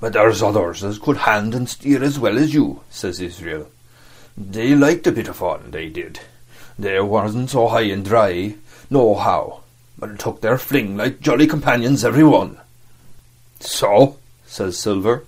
But 0.05 0.13
there's 0.13 0.43
others 0.43 0.85
as 0.85 0.99
could 0.99 1.17
hand 1.17 1.55
and 1.55 1.67
steer 1.67 2.05
as 2.05 2.19
well 2.19 2.37
as 2.37 2.53
you, 2.53 2.83
says 2.91 3.21
Israel. 3.21 3.71
They 4.37 4.75
liked 4.75 5.07
a 5.07 5.13
bit 5.13 5.29
of 5.29 5.37
fun, 5.39 5.71
they 5.71 5.89
did. 5.89 6.21
They 6.79 7.01
wasn't 7.01 7.49
so 7.49 7.69
high 7.69 7.89
and 7.89 8.05
dry, 8.05 8.57
nohow, 8.91 9.63
but 9.97 10.19
took 10.19 10.43
their 10.43 10.59
fling 10.59 10.99
like 10.99 11.21
jolly 11.21 11.47
companions 11.47 12.05
every 12.05 12.23
one. 12.23 12.59
So, 13.61 14.19
says 14.45 14.77
Silver. 14.77 15.25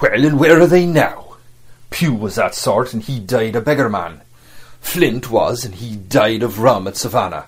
Well, 0.00 0.24
and 0.24 0.40
where 0.40 0.58
are 0.58 0.66
they 0.66 0.86
now? 0.86 1.36
Pew 1.90 2.14
was 2.14 2.36
that 2.36 2.54
sort, 2.54 2.94
and 2.94 3.02
he 3.02 3.20
died 3.20 3.56
a 3.56 3.60
beggar 3.60 3.90
man. 3.90 4.22
Flint 4.80 5.30
was, 5.30 5.66
and 5.66 5.74
he 5.74 5.96
died 5.96 6.42
of 6.42 6.60
rum 6.60 6.88
at 6.88 6.96
Savannah. 6.96 7.44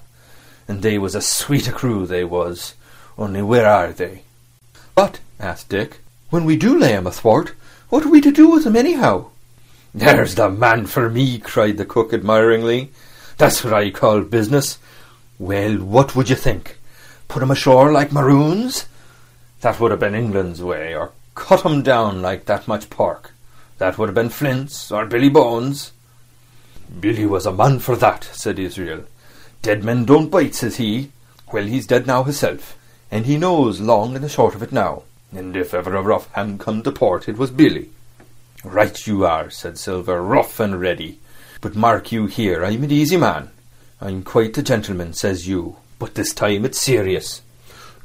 And 0.68 0.82
they 0.82 0.99
was 0.99 1.14
a 1.14 1.23
sweet 1.23 1.68
a 1.68 1.73
crew, 1.73 2.04
they 2.04 2.23
was. 2.23 2.75
Only 3.16 3.40
where 3.40 3.66
are 3.66 3.94
they? 3.94 4.25
But, 4.94 5.20
asked 5.40 5.70
Dick, 5.70 6.00
when 6.30 6.44
we 6.44 6.56
do 6.56 6.78
lay 6.78 6.94
'em 6.94 7.06
athwart, 7.06 7.52
what 7.88 8.04
are 8.04 8.11
we 8.11 8.20
to 8.20 8.30
do 8.30 8.49
with 8.49 8.66
'em 8.66 8.76
anyhow? 8.76 9.26
There's 9.94 10.35
the 10.35 10.50
man 10.50 10.87
for 10.87 11.08
me, 11.08 11.38
cried 11.38 11.78
the 11.78 11.85
cook 11.85 12.12
admiringly. 12.12 12.90
That's 13.38 13.64
what 13.64 13.73
I 13.73 13.90
call 13.90 14.20
business. 14.20 14.78
Well, 15.38 15.76
what 15.76 16.14
would 16.14 16.28
you 16.28 16.37
think? 16.37 16.78
Put 17.28 17.42
'em 17.42 17.50
ashore 17.50 17.92
like 17.92 18.12
maroons? 18.12 18.87
That 19.61 19.80
would 19.80 19.90
have 19.90 20.00
been 20.00 20.14
England's 20.14 20.62
way, 20.62 20.94
or 20.94 21.12
cut 21.35 21.64
'em 21.64 21.82
down 21.82 22.20
like 22.20 22.44
that 22.47 22.68
much 22.68 22.90
pork. 22.90 23.32
That 23.78 23.97
would 23.97 24.08
have 24.08 24.14
been 24.14 24.28
Flint's 24.28 24.90
or 24.90 25.06
Billy 25.06 25.28
Bones. 25.28 25.92
Billy 27.00 27.26
was 27.26 27.47
a 27.47 27.52
man 27.52 27.78
for 27.78 27.97
that, 27.97 28.28
said 28.32 28.58
Israel. 28.58 29.04
Dead 29.62 29.85
men 29.85 30.04
don't 30.04 30.30
bite, 30.30 30.54
says 30.54 30.76
he. 30.76 31.11
Well, 31.52 31.64
he's 31.64 31.87
dead 31.87 32.06
now 32.06 32.25
hisself, 32.25 32.76
and 33.11 33.25
he 33.25 33.38
knows 33.38 33.80
long 33.80 34.14
and 34.14 34.25
the 34.25 34.28
short 34.28 34.54
of 34.54 34.62
it 34.62 34.73
now. 34.73 35.02
And 35.32 35.56
if 35.56 35.75
ever 35.75 35.94
a 35.94 36.02
rough 36.02 36.32
hand 36.32 36.61
come 36.61 36.82
to 36.82 36.92
port, 36.92 37.28
it 37.28 37.37
was 37.37 37.50
Billy. 37.50 37.90
Right 38.64 39.06
you 39.06 39.25
are, 39.25 39.50
said 39.50 39.78
Silver, 39.78 40.23
rough 40.23 40.58
and 40.58 40.80
ready. 40.80 41.18
But 41.61 41.76
mark 41.76 42.12
you 42.12 42.26
here, 42.26 42.64
I'm 42.64 42.85
an 42.85 42.90
easy 42.90 43.16
man. 43.16 43.50
I'm 44.00 44.23
quite 44.23 44.56
a 44.58 44.62
gentleman, 44.62 45.12
says 45.12 45.49
you, 45.49 45.76
but 45.99 46.14
this 46.14 46.32
time 46.32 46.64
it's 46.64 46.80
serious. 46.80 47.42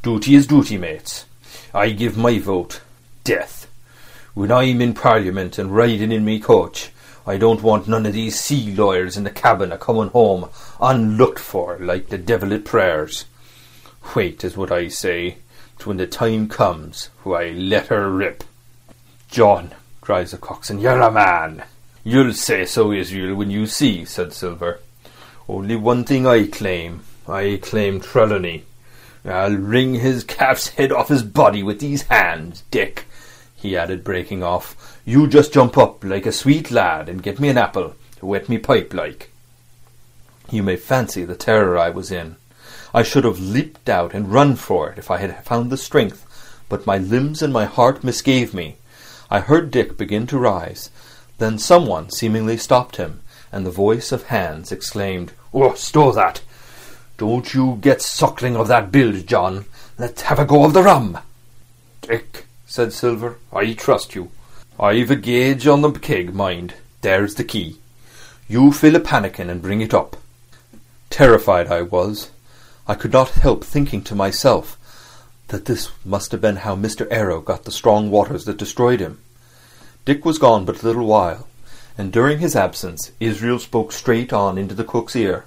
Duty 0.01 0.35
is 0.35 0.47
duty, 0.47 0.77
mates. 0.77 1.25
I 1.73 1.91
give 1.91 2.17
my 2.17 2.39
vote. 2.39 2.81
Death. 3.23 3.67
When 4.33 4.51
I'm 4.51 4.81
in 4.81 4.93
Parliament 4.93 5.57
and 5.57 5.75
riding 5.75 6.11
in 6.11 6.25
me 6.25 6.39
coach, 6.39 6.91
I 7.25 7.37
don't 7.37 7.63
want 7.63 7.87
none 7.87 8.05
of 8.05 8.13
these 8.13 8.39
sea 8.39 8.75
lawyers 8.75 9.15
in 9.15 9.23
the 9.23 9.29
cabin 9.29 9.71
a 9.71 9.77
coming 9.77 10.09
home 10.09 10.49
unlooked 10.81 11.39
for 11.39 11.77
like 11.79 12.09
the 12.09 12.17
devil 12.17 12.51
at 12.53 12.65
prayers. 12.65 13.25
Wait 14.13 14.43
is 14.43 14.57
what 14.57 14.71
I 14.71 14.89
say, 14.89 15.37
when 15.83 15.97
the 15.97 16.07
time 16.07 16.47
comes, 16.47 17.09
why 17.23 17.49
let 17.49 17.87
her 17.87 18.09
rip. 18.09 18.43
John, 19.29 19.71
cries 20.01 20.31
the 20.31 20.37
coxswain, 20.37 20.79
you're 20.79 21.01
a 21.01 21.11
man. 21.11 21.63
You'll 22.03 22.33
say 22.33 22.65
so, 22.65 22.91
Israel, 22.91 23.35
when 23.35 23.51
you 23.51 23.65
see, 23.65 24.05
said 24.05 24.33
Silver. 24.33 24.79
Only 25.47 25.75
one 25.75 26.03
thing 26.03 26.25
I 26.25 26.47
claim. 26.47 27.01
I 27.27 27.59
claim 27.61 27.99
Trelawney. 27.99 28.63
I'll 29.25 29.55
wring 29.55 29.95
his 29.95 30.23
calf's 30.23 30.69
head 30.69 30.91
off 30.91 31.07
his 31.07 31.23
body 31.23 31.63
with 31.63 31.79
these 31.79 32.03
hands, 32.03 32.63
Dick, 32.71 33.05
he 33.55 33.77
added, 33.77 34.03
breaking 34.03 34.43
off. 34.43 34.99
You 35.05 35.27
just 35.27 35.53
jump 35.53 35.77
up 35.77 36.03
like 36.03 36.25
a 36.25 36.33
sweet 36.33 36.69
lad 36.69 37.07
and 37.07 37.23
get 37.23 37.39
me 37.39 37.47
an 37.47 37.57
apple 37.57 37.95
to 38.17 38.25
wet 38.25 38.49
me 38.49 38.57
pipe 38.57 38.93
like. 38.93 39.31
You 40.51 40.63
may 40.63 40.75
fancy 40.75 41.23
the 41.23 41.35
terror 41.35 41.77
I 41.77 41.89
was 41.89 42.11
in. 42.11 42.35
I 42.93 43.01
should 43.03 43.23
have 43.23 43.39
leaped 43.39 43.89
out 43.89 44.13
and 44.13 44.31
run 44.31 44.55
for 44.55 44.89
it 44.91 44.99
if 44.99 45.09
I 45.09 45.17
had 45.17 45.43
found 45.43 45.71
the 45.71 45.77
strength, 45.77 46.25
but 46.69 46.85
my 46.85 46.97
limbs 46.97 47.41
and 47.41 47.51
my 47.51 47.65
heart 47.65 48.03
misgave 48.03 48.53
me. 48.53 48.77
I 49.31 49.39
heard 49.39 49.71
Dick 49.71 49.97
begin 49.97 50.27
to 50.27 50.37
rise. 50.37 50.91
Then 51.39 51.57
someone 51.57 52.11
seemingly 52.11 52.57
stopped 52.57 52.97
him, 52.97 53.21
and 53.51 53.65
the 53.65 53.71
voice 53.71 54.11
of 54.11 54.27
Hands 54.27 54.71
exclaimed, 54.71 55.33
Oh, 55.53 55.73
stow 55.73 56.11
that! 56.11 56.41
Don't 57.17 57.53
you 57.53 57.77
get 57.81 58.01
suckling 58.01 58.55
of 58.55 58.67
that 58.67 58.91
bilge, 58.91 59.25
John. 59.25 59.65
Let's 59.97 60.23
have 60.23 60.39
a 60.39 60.45
go 60.45 60.65
of 60.65 60.73
the 60.73 60.83
rum. 60.83 61.17
Dick, 62.01 62.45
said 62.65 62.93
Silver, 62.93 63.37
I 63.51 63.73
trust 63.73 64.13
you. 64.13 64.29
I've 64.79 65.11
a 65.11 65.15
gauge 65.15 65.67
on 65.67 65.81
the 65.81 65.91
keg, 65.91 66.33
mind. 66.33 66.73
There's 67.01 67.35
the 67.35 67.43
key. 67.43 67.77
You 68.47 68.71
fill 68.71 68.95
a 68.95 68.99
pannikin 68.99 69.49
and 69.49 69.61
bring 69.61 69.81
it 69.81 69.93
up. 69.93 70.17
Terrified 71.09 71.67
I 71.67 71.83
was. 71.83 72.31
I 72.85 72.95
could 72.95 73.13
not 73.13 73.29
help 73.29 73.63
thinking 73.63 74.01
to 74.03 74.15
myself 74.15 74.77
that 75.47 75.65
this 75.65 75.89
must 76.03 76.31
have 76.33 76.41
been 76.41 76.57
how 76.57 76.75
Mr. 76.75 77.07
Arrow 77.09 77.39
got 77.39 77.63
the 77.63 77.71
strong 77.71 78.11
waters 78.11 78.43
that 78.45 78.57
destroyed 78.57 78.99
him. 78.99 79.19
Dick 80.03 80.25
was 80.25 80.37
gone 80.37 80.65
but 80.65 80.83
a 80.83 80.85
little 80.85 81.05
while, 81.05 81.47
and 81.97 82.11
during 82.11 82.39
his 82.39 82.57
absence 82.57 83.11
Israel 83.21 83.59
spoke 83.59 83.93
straight 83.93 84.33
on 84.33 84.57
into 84.57 84.75
the 84.75 84.83
cook's 84.83 85.15
ear. 85.15 85.45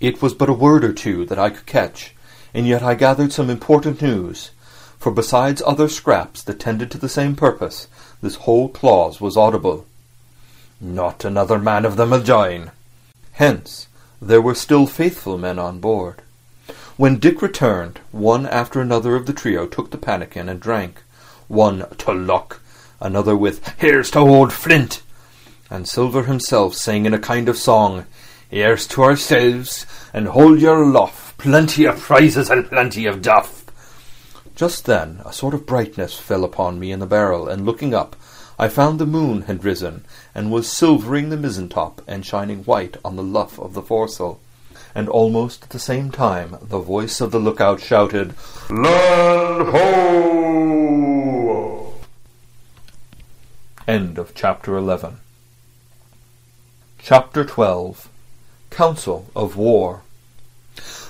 It 0.00 0.20
was 0.20 0.34
but 0.34 0.48
a 0.48 0.52
word 0.52 0.84
or 0.84 0.92
two 0.92 1.24
that 1.26 1.38
I 1.38 1.50
could 1.50 1.66
catch, 1.66 2.14
and 2.52 2.66
yet 2.66 2.82
I 2.82 2.94
gathered 2.94 3.32
some 3.32 3.50
important 3.50 4.02
news, 4.02 4.50
for 4.98 5.12
besides 5.12 5.62
other 5.64 5.88
scraps 5.88 6.42
that 6.42 6.58
tended 6.58 6.90
to 6.90 6.98
the 6.98 7.08
same 7.08 7.36
purpose, 7.36 7.86
this 8.20 8.34
whole 8.34 8.68
clause 8.68 9.20
was 9.20 9.36
audible. 9.36 9.86
Not 10.80 11.24
another 11.24 11.58
man 11.58 11.84
of 11.84 11.96
them'll 11.96 12.22
join. 12.22 12.72
Hence, 13.32 13.86
there 14.20 14.42
were 14.42 14.56
still 14.56 14.86
faithful 14.86 15.38
men 15.38 15.58
on 15.60 15.78
board. 15.78 16.22
When 16.96 17.18
Dick 17.18 17.42
returned, 17.42 17.98
one 18.12 18.46
after 18.46 18.80
another 18.80 19.16
of 19.16 19.26
the 19.26 19.32
trio 19.32 19.66
took 19.66 19.90
the 19.90 19.98
pannikin 19.98 20.48
and 20.48 20.60
drank, 20.60 21.02
one 21.48 21.86
to 21.98 22.12
luck, 22.12 22.60
another 23.00 23.36
with 23.36 23.66
Here's 23.78 24.12
to 24.12 24.20
old 24.20 24.52
Flint, 24.52 25.02
and 25.68 25.88
Silver 25.88 26.22
himself 26.22 26.74
sang 26.76 27.04
in 27.04 27.12
a 27.12 27.18
kind 27.18 27.48
of 27.48 27.58
song, 27.58 28.06
Here's 28.48 28.86
to 28.88 29.02
ourselves, 29.02 29.86
and 30.12 30.28
hold 30.28 30.60
your 30.60 30.86
luff, 30.86 31.34
plenty 31.36 31.84
of 31.84 31.98
prizes 31.98 32.48
and 32.48 32.68
plenty 32.68 33.06
of 33.06 33.22
duff. 33.22 33.64
Just 34.54 34.84
then 34.84 35.20
a 35.24 35.32
sort 35.32 35.52
of 35.52 35.66
brightness 35.66 36.16
fell 36.16 36.44
upon 36.44 36.78
me 36.78 36.92
in 36.92 37.00
the 37.00 37.06
barrel, 37.06 37.48
and 37.48 37.66
looking 37.66 37.92
up, 37.92 38.14
I 38.56 38.68
found 38.68 39.00
the 39.00 39.04
moon 39.04 39.42
had 39.42 39.64
risen, 39.64 40.04
and 40.32 40.52
was 40.52 40.70
silvering 40.70 41.30
the 41.30 41.36
mizzen-top 41.36 42.02
and 42.06 42.24
shining 42.24 42.62
white 42.62 42.98
on 43.04 43.16
the 43.16 43.24
luff 43.24 43.58
of 43.58 43.74
the 43.74 43.82
foresail. 43.82 44.38
And 44.94 45.08
almost 45.08 45.64
at 45.64 45.70
the 45.70 45.78
same 45.78 46.10
time 46.10 46.56
the 46.62 46.78
voice 46.78 47.20
of 47.20 47.32
the 47.32 47.40
lookout 47.40 47.80
shouted, 47.80 48.34
Land 48.70 49.68
ho! 49.70 50.34
End 53.86 54.18
of 54.18 54.34
chapter 54.34 54.76
11. 54.76 55.18
Chapter 56.98 57.44
12 57.44 58.08
Council 58.70 59.30
of 59.36 59.56
War 59.56 60.02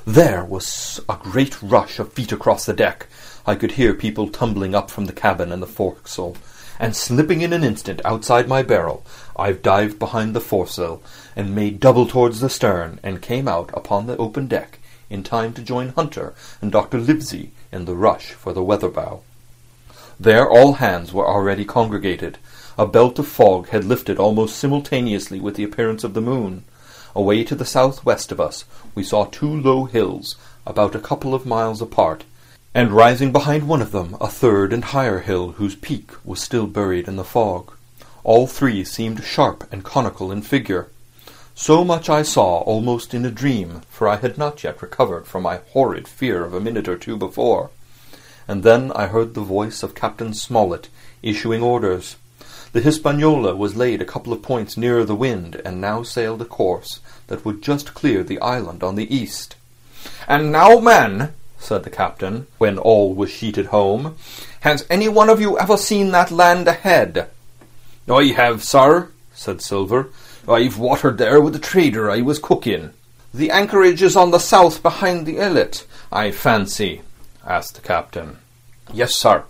There 0.05 0.45
was 0.45 1.01
a 1.09 1.17
great 1.23 1.63
rush 1.63 1.99
of 1.99 2.13
feet 2.13 2.33
across 2.33 2.67
the 2.67 2.73
deck. 2.73 3.07
I 3.47 3.55
could 3.55 3.73
hear 3.73 3.95
people 3.95 4.29
tumbling 4.29 4.75
up 4.75 4.91
from 4.91 5.05
the 5.05 5.13
cabin 5.13 5.53
and 5.53 5.63
the 5.63 5.67
forecastle, 5.67 6.37
and 6.81 6.97
slipping 6.97 7.43
in 7.43 7.53
an 7.53 7.63
instant 7.63 8.01
outside 8.05 8.49
my 8.49 8.63
barrel, 8.63 9.07
I 9.37 9.53
dived 9.53 9.99
behind 9.99 10.35
the 10.35 10.41
foresail 10.41 11.03
and 11.35 11.55
made 11.55 11.81
double 11.81 12.07
towards 12.07 12.41
the 12.41 12.49
stern, 12.49 13.01
and 13.03 13.21
came 13.21 13.49
out 13.49 13.71
upon 13.75 14.07
the 14.07 14.17
open 14.17 14.47
deck 14.47 14.79
in 15.11 15.23
time 15.23 15.53
to 15.55 15.63
join 15.63 15.91
Hunter 15.91 16.35
and 16.63 16.71
Dr. 16.71 16.99
Livesey 16.99 17.51
in 17.73 17.85
the 17.85 17.97
rush 17.97 18.33
for 18.33 18.53
the 18.53 18.63
weather 18.63 18.89
bow. 18.89 19.23
There 20.19 20.49
all 20.49 20.75
hands 20.75 21.13
were 21.13 21.27
already 21.27 21.65
congregated, 21.65 22.39
a 22.79 22.87
belt 22.87 23.19
of 23.19 23.27
fog 23.27 23.69
had 23.69 23.85
lifted 23.85 24.19
almost 24.19 24.57
simultaneously 24.57 25.41
with 25.41 25.57
the 25.57 25.65
appearance 25.65 26.05
of 26.05 26.15
the 26.15 26.21
moon. 26.21 26.65
Away 27.17 27.45
to 27.45 27.55
the 27.55 27.65
south-west 27.65 28.33
of 28.33 28.41
us 28.41 28.65
we 28.95 29.03
saw 29.03 29.25
two 29.25 29.51
low 29.51 29.85
hills, 29.85 30.37
about 30.67 30.95
a 30.95 31.01
couple 31.01 31.35
of 31.35 31.47
miles 31.47 31.83
apart, 31.83 32.25
and 32.75 32.93
rising 32.93 33.33
behind 33.33 33.69
one 33.69 33.83
of 33.83 33.93
them 33.93 34.17
a 34.21 34.29
third 34.29 34.73
and 34.73 34.85
higher 34.87 35.21
hill 35.21 35.53
whose 35.53 35.77
peak 35.77 36.11
was 36.25 36.41
still 36.41 36.67
buried 36.67 37.07
in 37.07 37.17
the 37.17 37.25
fog. 37.25 37.73
All 38.25 38.47
three 38.47 38.85
seemed 38.85 39.23
sharp 39.23 39.71
and 39.71 39.85
conical 39.85 40.33
in 40.33 40.41
figure. 40.41 40.89
So 41.55 41.85
much 41.85 42.09
I 42.09 42.23
saw 42.23 42.61
almost 42.61 43.13
in 43.13 43.27
a 43.27 43.31
dream, 43.31 43.83
for 43.91 44.09
I 44.09 44.17
had 44.17 44.39
not 44.39 44.65
yet 44.65 44.81
recovered 44.81 45.27
from 45.27 45.43
my 45.43 45.61
horrid 45.73 46.09
fear 46.09 46.43
of 46.43 46.55
a 46.55 46.61
minute 46.61 46.89
or 46.89 46.97
two 46.97 47.19
before. 47.19 47.71
And 48.49 48.63
then 48.63 48.91
I 48.93 49.09
heard 49.09 49.35
the 49.35 49.43
voice 49.43 49.83
of 49.83 49.95
Captain 49.95 50.33
Smollett 50.33 50.89
issuing 51.23 51.63
orders. 51.63 52.17
The 52.73 52.81
Hispaniola 52.81 53.55
was 53.55 53.77
laid 53.77 54.01
a 54.01 54.07
couple 54.07 54.33
of 54.33 54.43
points 54.43 54.77
nearer 54.77 55.05
the 55.05 55.15
wind, 55.15 55.61
and 55.63 55.81
now 55.81 56.03
sailed 56.03 56.41
a 56.41 56.47
course 56.47 57.01
that 57.27 57.45
would 57.45 57.63
just 57.63 57.95
clear 57.95 58.25
the 58.25 58.41
island 58.41 58.83
on 58.83 58.97
the 58.97 59.15
east. 59.15 59.55
And 60.27 60.51
now, 60.51 60.81
men, 60.81 61.35
said 61.59 61.85
the 61.85 61.91
captain, 61.91 62.47
when 62.57 62.79
all 62.79 63.15
was 63.15 63.31
sheeted 63.31 63.67
home, 63.67 64.17
has 64.61 64.87
any 64.89 65.09
one 65.09 65.29
of 65.29 65.43
you 65.43 65.59
ever 65.59 65.77
seen 65.77 66.11
that 66.13 66.31
land 66.31 66.67
ahead? 66.67 67.29
I 68.09 68.25
have, 68.37 68.63
sir, 68.63 69.09
said 69.35 69.63
Silver. 69.63 70.11
I've 70.47 70.79
watered 70.79 71.17
there 71.17 71.41
with 71.41 71.55
the 71.55 71.59
trader 71.59 72.11
I 72.11 72.21
was 72.21 72.39
cooking. 72.39 72.91
The 73.33 73.51
anchorage 73.51 74.03
is 74.03 74.15
on 74.15 74.31
the 74.31 74.39
south 74.39 74.83
behind 74.83 75.25
the 75.25 75.41
islet, 75.41 75.87
I 76.13 76.31
fancy, 76.31 77.01
asked 77.47 77.77
the 77.77 77.81
captain. 77.81 78.37
Yes, 78.93 79.15
sir. 79.15 79.45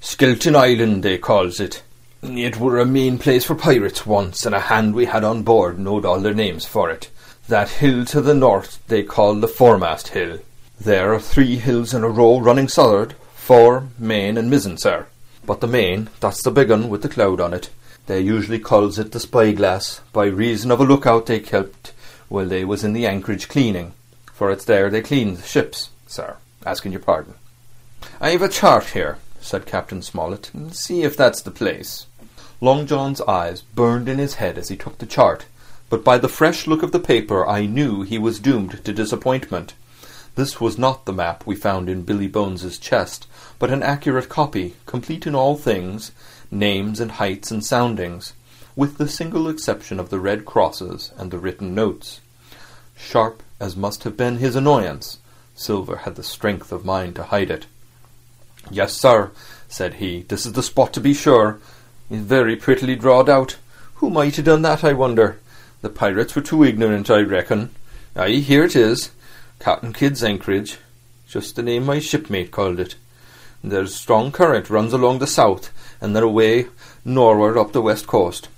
Skeleton 0.00 0.54
Island, 0.54 1.02
they 1.02 1.16
calls 1.16 1.58
it. 1.58 1.82
It 2.22 2.58
were 2.58 2.78
a 2.78 2.84
main 2.84 3.18
place 3.18 3.46
for 3.46 3.54
pirates 3.54 4.04
once, 4.04 4.44
and 4.44 4.54
a 4.54 4.60
hand 4.60 4.94
we 4.94 5.06
had 5.06 5.24
on 5.24 5.42
board 5.42 5.78
knowed 5.78 6.04
all 6.04 6.20
their 6.20 6.34
names 6.34 6.66
for 6.66 6.90
it. 6.90 7.10
That 7.48 7.70
hill 7.70 8.04
to 8.06 8.20
the 8.20 8.34
north 8.34 8.78
they 8.88 9.04
call 9.04 9.36
the 9.36 9.48
foremast 9.48 10.08
hill. 10.08 10.38
There 10.78 11.14
are 11.14 11.20
three 11.20 11.56
hills 11.56 11.94
in 11.94 12.04
a 12.04 12.08
row 12.10 12.40
running 12.40 12.68
southward, 12.68 13.14
fore, 13.34 13.88
main, 13.98 14.36
and 14.36 14.50
mizzen, 14.50 14.78
sir. 14.78 15.06
But 15.46 15.60
the 15.60 15.66
main, 15.66 16.10
that's 16.20 16.42
the 16.42 16.50
big 16.50 16.70
un 16.70 16.90
with 16.90 17.00
the 17.02 17.08
cloud 17.08 17.40
on 17.40 17.54
it. 17.54 17.70
They 18.06 18.20
usually 18.20 18.60
calls 18.60 18.98
it 18.98 19.12
the 19.12 19.20
spyglass, 19.20 20.00
by 20.12 20.26
reason 20.26 20.70
of 20.70 20.80
a 20.80 20.84
lookout 20.84 21.26
they 21.26 21.40
kept 21.40 21.92
while 22.28 22.46
they 22.46 22.64
was 22.64 22.84
in 22.84 22.92
the 22.92 23.06
anchorage 23.06 23.48
cleaning, 23.48 23.94
for 24.32 24.50
it's 24.50 24.64
there 24.64 24.90
they 24.90 25.02
clean 25.02 25.34
the 25.34 25.42
ships, 25.42 25.90
sir, 26.06 26.36
asking 26.64 26.92
your 26.92 27.00
pardon. 27.00 27.34
I've 28.20 28.42
a 28.42 28.48
chart 28.48 28.86
here, 28.90 29.18
said 29.40 29.66
Captain 29.66 30.02
Smollett. 30.02 30.50
See 30.70 31.02
if 31.02 31.16
that's 31.16 31.40
the 31.42 31.50
place. 31.50 32.06
Long 32.60 32.86
John's 32.86 33.20
eyes 33.22 33.62
burned 33.62 34.08
in 34.08 34.18
his 34.18 34.34
head 34.34 34.56
as 34.56 34.68
he 34.68 34.76
took 34.76 34.98
the 34.98 35.06
chart, 35.06 35.46
but 35.90 36.04
by 36.04 36.18
the 36.18 36.28
fresh 36.28 36.66
look 36.66 36.82
of 36.82 36.92
the 36.92 36.98
paper 36.98 37.46
I 37.46 37.66
knew 37.66 38.02
he 38.02 38.18
was 38.18 38.38
doomed 38.38 38.84
to 38.84 38.92
disappointment. 38.92 39.74
This 40.36 40.60
was 40.60 40.78
not 40.78 41.06
the 41.06 41.12
map 41.12 41.46
we 41.46 41.54
found 41.54 41.88
in 41.88 42.02
Billy 42.02 42.28
Bones's 42.28 42.78
chest, 42.78 43.26
but 43.58 43.70
an 43.70 43.82
accurate 43.82 44.28
copy, 44.28 44.74
complete 44.84 45.26
in 45.26 45.34
all 45.34 45.56
things, 45.56 46.12
names 46.50 47.00
and 47.00 47.12
heights 47.12 47.50
and 47.50 47.64
soundings. 47.64 48.32
with 48.76 48.98
the 48.98 49.08
single 49.08 49.48
exception 49.48 49.98
of 49.98 50.10
the 50.10 50.20
red 50.20 50.44
crosses 50.44 51.10
and 51.16 51.30
the 51.30 51.38
written 51.38 51.74
notes. 51.74 52.20
Sharp 52.94 53.42
as 53.58 53.74
must 53.74 54.04
have 54.04 54.16
been 54.16 54.36
his 54.36 54.54
annoyance, 54.54 55.18
Silver 55.54 55.96
had 55.96 56.16
the 56.16 56.22
strength 56.22 56.70
of 56.70 56.84
mind 56.84 57.16
to 57.16 57.24
hide 57.24 57.50
it. 57.50 57.64
Yes, 58.70 58.92
sir, 58.92 59.30
said 59.68 59.94
he, 59.94 60.22
this 60.28 60.44
is 60.44 60.52
the 60.52 60.62
spot 60.62 60.92
to 60.92 61.00
be 61.00 61.14
sure. 61.14 61.58
It's 62.10 62.22
very 62.22 62.54
prettily 62.56 62.96
drawed 62.96 63.30
out. 63.30 63.56
Who 63.96 64.10
might 64.10 64.36
have 64.36 64.44
done 64.44 64.62
that, 64.62 64.84
I 64.84 64.92
wonder? 64.92 65.38
The 65.80 65.88
pirates 65.88 66.36
were 66.36 66.42
too 66.42 66.62
ignorant, 66.62 67.08
I 67.10 67.20
reckon. 67.20 67.70
Aye, 68.14 68.42
here 68.44 68.64
it 68.64 68.76
is. 68.76 69.10
Captain 69.58 69.94
Kidd's 69.94 70.22
anchorage. 70.22 70.76
Just 71.26 71.56
the 71.56 71.62
name 71.62 71.86
my 71.86 71.98
shipmate 71.98 72.50
called 72.50 72.78
it. 72.78 72.96
There's 73.64 73.94
a 73.94 73.98
strong 73.98 74.32
current 74.32 74.68
runs 74.68 74.92
along 74.92 75.18
the 75.18 75.26
south, 75.26 75.72
and 76.00 76.14
then 76.14 76.22
away 76.22 76.66
norward 77.04 77.56
up 77.56 77.72
the 77.72 77.82
west 77.82 78.06
coast. 78.06 78.48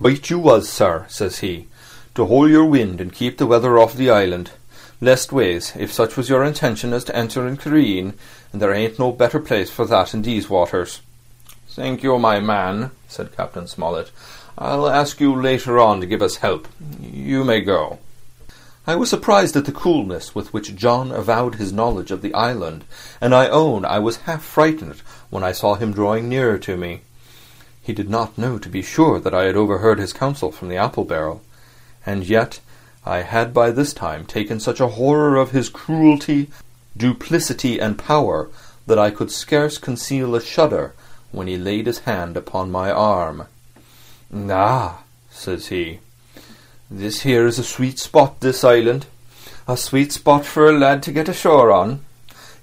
Right 0.00 0.28
you 0.30 0.38
was, 0.38 0.68
sir, 0.68 1.06
says 1.08 1.38
he, 1.40 1.66
to 2.14 2.26
hold 2.26 2.50
your 2.50 2.64
wind 2.64 3.00
and 3.00 3.12
keep 3.12 3.38
the 3.38 3.46
weather 3.46 3.78
off 3.78 3.94
the 3.94 4.10
island. 4.10 4.50
Leastways, 5.00 5.76
if 5.76 5.92
such 5.92 6.16
was 6.16 6.28
your 6.28 6.44
intention 6.44 6.92
as 6.92 7.04
to 7.04 7.16
enter 7.16 7.46
in 7.46 7.56
careen, 7.56 8.14
and 8.52 8.60
there 8.60 8.72
ain't 8.72 8.98
no 8.98 9.12
better 9.12 9.38
place 9.38 9.70
for 9.70 9.86
that 9.86 10.14
in 10.14 10.22
these 10.22 10.50
waters. 10.50 11.00
Thank 11.68 12.02
you, 12.02 12.18
my 12.18 12.40
man, 12.40 12.90
said 13.06 13.36
Captain 13.36 13.66
Smollett. 13.66 14.10
I'll 14.56 14.88
ask 14.88 15.20
you 15.20 15.40
later 15.40 15.78
on 15.78 16.00
to 16.00 16.06
give 16.06 16.22
us 16.22 16.36
help. 16.36 16.66
You 17.00 17.44
may 17.44 17.60
go. 17.60 17.98
I 18.88 18.96
was 18.96 19.10
surprised 19.10 19.54
at 19.54 19.66
the 19.66 19.70
coolness 19.70 20.34
with 20.34 20.54
which 20.54 20.74
John 20.74 21.12
avowed 21.12 21.56
his 21.56 21.74
knowledge 21.74 22.10
of 22.10 22.22
the 22.22 22.32
island, 22.32 22.84
and 23.20 23.34
I 23.34 23.46
own 23.46 23.84
I 23.84 23.98
was 23.98 24.24
half 24.24 24.42
frightened 24.42 25.02
when 25.28 25.44
I 25.44 25.52
saw 25.52 25.74
him 25.74 25.92
drawing 25.92 26.26
nearer 26.26 26.56
to 26.60 26.74
me. 26.74 27.02
He 27.82 27.92
did 27.92 28.08
not 28.08 28.38
know, 28.38 28.56
to 28.56 28.68
be 28.70 28.80
sure, 28.80 29.20
that 29.20 29.34
I 29.34 29.44
had 29.44 29.56
overheard 29.56 29.98
his 29.98 30.14
counsel 30.14 30.50
from 30.50 30.70
the 30.70 30.78
apple 30.78 31.04
barrel, 31.04 31.42
and 32.06 32.24
yet 32.24 32.60
I 33.04 33.18
had 33.18 33.52
by 33.52 33.72
this 33.72 33.92
time 33.92 34.24
taken 34.24 34.58
such 34.58 34.80
a 34.80 34.88
horror 34.96 35.36
of 35.36 35.50
his 35.50 35.68
cruelty, 35.68 36.48
duplicity, 36.96 37.78
and 37.78 37.98
power 37.98 38.48
that 38.86 38.98
I 38.98 39.10
could 39.10 39.30
scarce 39.30 39.76
conceal 39.76 40.34
a 40.34 40.40
shudder 40.40 40.94
when 41.30 41.46
he 41.46 41.58
laid 41.58 41.84
his 41.84 41.98
hand 42.00 42.38
upon 42.38 42.70
my 42.70 42.90
arm. 42.90 43.48
Ah, 44.34 45.02
says 45.30 45.66
he, 45.66 46.00
this 46.90 47.20
here 47.22 47.46
is 47.46 47.58
a 47.58 47.64
sweet 47.64 47.98
spot, 47.98 48.40
this 48.40 48.64
island. 48.64 49.06
A 49.66 49.76
sweet 49.76 50.12
spot 50.12 50.46
for 50.46 50.66
a 50.66 50.72
lad 50.72 51.02
to 51.02 51.12
get 51.12 51.28
ashore 51.28 51.70
on. 51.70 52.04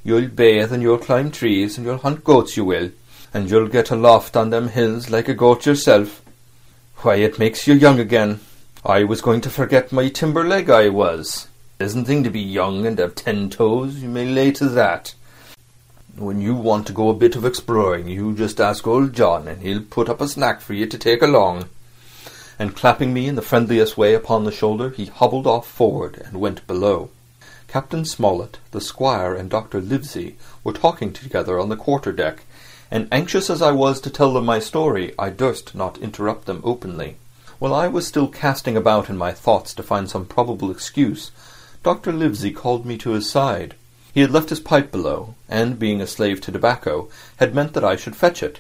You'll 0.04 0.28
bathe 0.28 0.72
and 0.72 0.82
you'll 0.82 0.98
climb 0.98 1.32
trees 1.32 1.78
and 1.78 1.86
you'll 1.86 1.98
hunt 1.98 2.24
goats, 2.24 2.58
you 2.58 2.66
will, 2.66 2.92
and 3.34 3.50
you'll 3.50 3.68
get 3.68 3.92
aloft 3.92 4.36
on 4.36 4.50
them 4.50 4.70
hills 4.70 5.10
like 5.10 5.28
a 5.28 5.34
goat 5.34 5.66
yourself. 5.66 6.22
Why, 6.98 7.16
it 7.16 7.40
makes 7.40 7.68
you 7.68 7.76
young 7.76 8.00
again. 8.00 8.40
I 8.84 9.04
was 9.04 9.22
going 9.22 9.42
to 9.42 9.50
forget 9.50 9.92
my 9.92 10.10
timber 10.10 10.44
leg, 10.44 10.70
I 10.70 10.90
was. 10.90 11.48
Isn't 11.80 12.06
thing 12.06 12.24
to 12.24 12.30
be 12.30 12.40
young 12.40 12.86
and 12.86 12.98
have 13.00 13.16
ten 13.16 13.50
toes, 13.50 13.98
you 13.98 14.10
may 14.10 14.26
lay 14.26 14.52
to 14.54 14.70
that. 14.70 15.14
When 16.16 16.40
you 16.40 16.56
want 16.56 16.88
to 16.88 16.94
go 16.94 17.10
a 17.10 17.14
bit 17.14 17.36
of 17.36 17.46
exploring, 17.46 18.08
you 18.08 18.34
just 18.34 18.62
ask 18.62 18.88
old 18.88 19.14
John, 19.14 19.48
and 19.48 19.62
he'll 19.62 19.82
put 19.82 20.08
up 20.08 20.22
a 20.22 20.28
snack 20.28 20.62
for 20.62 20.74
you 20.74 20.88
to 20.88 20.98
take 20.98 21.22
along. 21.22 21.68
And 22.58 22.76
clapping 22.76 23.14
me 23.14 23.28
in 23.28 23.36
the 23.36 23.42
friendliest 23.42 23.98
way 23.98 24.14
upon 24.14 24.44
the 24.44 24.52
shoulder, 24.52 24.90
he 24.90 25.06
hobbled 25.06 25.46
off 25.46 25.68
forward 25.68 26.22
and 26.26 26.40
went 26.40 26.66
below. 26.68 27.10
Captain 27.68 28.06
Smollett, 28.06 28.60
the 28.72 28.80
squire, 28.80 29.36
and 29.36 29.50
Dr. 29.50 29.82
Livesey 29.82 30.38
were 30.64 30.72
talking 30.72 31.12
together 31.12 31.60
on 31.60 31.68
the 31.68 31.76
quarter-deck, 31.76 32.44
and 32.90 33.10
anxious 33.12 33.50
as 33.50 33.62
I 33.62 33.72
was 33.72 34.00
to 34.02 34.10
tell 34.10 34.32
them 34.32 34.46
my 34.46 34.60
story, 34.60 35.14
I 35.20 35.30
durst 35.30 35.76
not 35.76 35.98
interrupt 35.98 36.46
them 36.46 36.62
openly. 36.64 37.18
While 37.60 37.74
I 37.74 37.88
was 37.88 38.08
still 38.08 38.28
casting 38.28 38.78
about 38.78 39.10
in 39.10 39.18
my 39.18 39.34
thoughts 39.34 39.74
to 39.74 39.84
find 39.84 40.10
some 40.10 40.26
probable 40.26 40.72
excuse, 40.72 41.32
Dr. 41.84 42.14
Livesey 42.14 42.52
called 42.52 42.86
me 42.86 42.98
to 43.00 43.12
his 43.12 43.30
side. 43.30 43.76
He 44.14 44.22
had 44.22 44.32
left 44.32 44.50
his 44.50 44.60
pipe 44.62 44.92
below, 44.92 45.36
and, 45.50 45.78
being 45.78 46.00
a 46.00 46.08
slave 46.08 46.40
to 46.42 46.52
tobacco, 46.52 47.10
had 47.38 47.54
meant 47.54 47.74
that 47.74 47.84
I 47.84 47.96
should 47.96 48.16
fetch 48.16 48.42
it. 48.42 48.60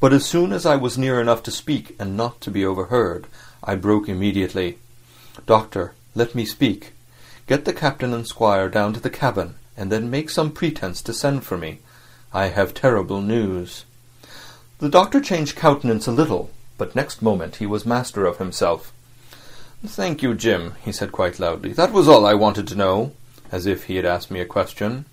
But 0.00 0.12
as 0.12 0.26
soon 0.26 0.52
as 0.52 0.66
I 0.66 0.76
was 0.76 0.98
near 0.98 1.20
enough 1.20 1.42
to 1.44 1.50
speak 1.50 1.96
and 1.98 2.16
not 2.16 2.40
to 2.42 2.50
be 2.50 2.64
overheard, 2.64 3.26
I 3.62 3.74
broke 3.74 4.08
immediately. 4.08 4.78
Doctor, 5.46 5.94
let 6.14 6.34
me 6.34 6.44
speak. 6.44 6.92
Get 7.46 7.64
the 7.64 7.72
captain 7.72 8.12
and 8.12 8.26
squire 8.26 8.68
down 8.68 8.92
to 8.94 9.00
the 9.00 9.10
cabin, 9.10 9.54
and 9.76 9.90
then 9.90 10.10
make 10.10 10.30
some 10.30 10.50
pretence 10.50 11.02
to 11.02 11.12
send 11.12 11.44
for 11.44 11.56
me. 11.58 11.80
I 12.32 12.46
have 12.46 12.74
terrible 12.74 13.20
news. 13.20 13.84
The 14.78 14.88
doctor 14.88 15.20
changed 15.20 15.56
countenance 15.56 16.06
a 16.06 16.12
little, 16.12 16.50
but 16.78 16.96
next 16.96 17.22
moment 17.22 17.56
he 17.56 17.66
was 17.66 17.86
master 17.86 18.26
of 18.26 18.38
himself. 18.38 18.92
Thank 19.86 20.22
you, 20.22 20.34
Jim, 20.34 20.74
he 20.82 20.92
said 20.92 21.12
quite 21.12 21.38
loudly. 21.38 21.72
That 21.72 21.92
was 21.92 22.08
all 22.08 22.26
I 22.26 22.34
wanted 22.34 22.66
to 22.68 22.74
know 22.74 23.12
as 23.52 23.66
if 23.66 23.84
he 23.84 23.96
had 23.96 24.04
asked 24.04 24.30
me 24.30 24.40
a 24.40 24.46
question. 24.46 25.04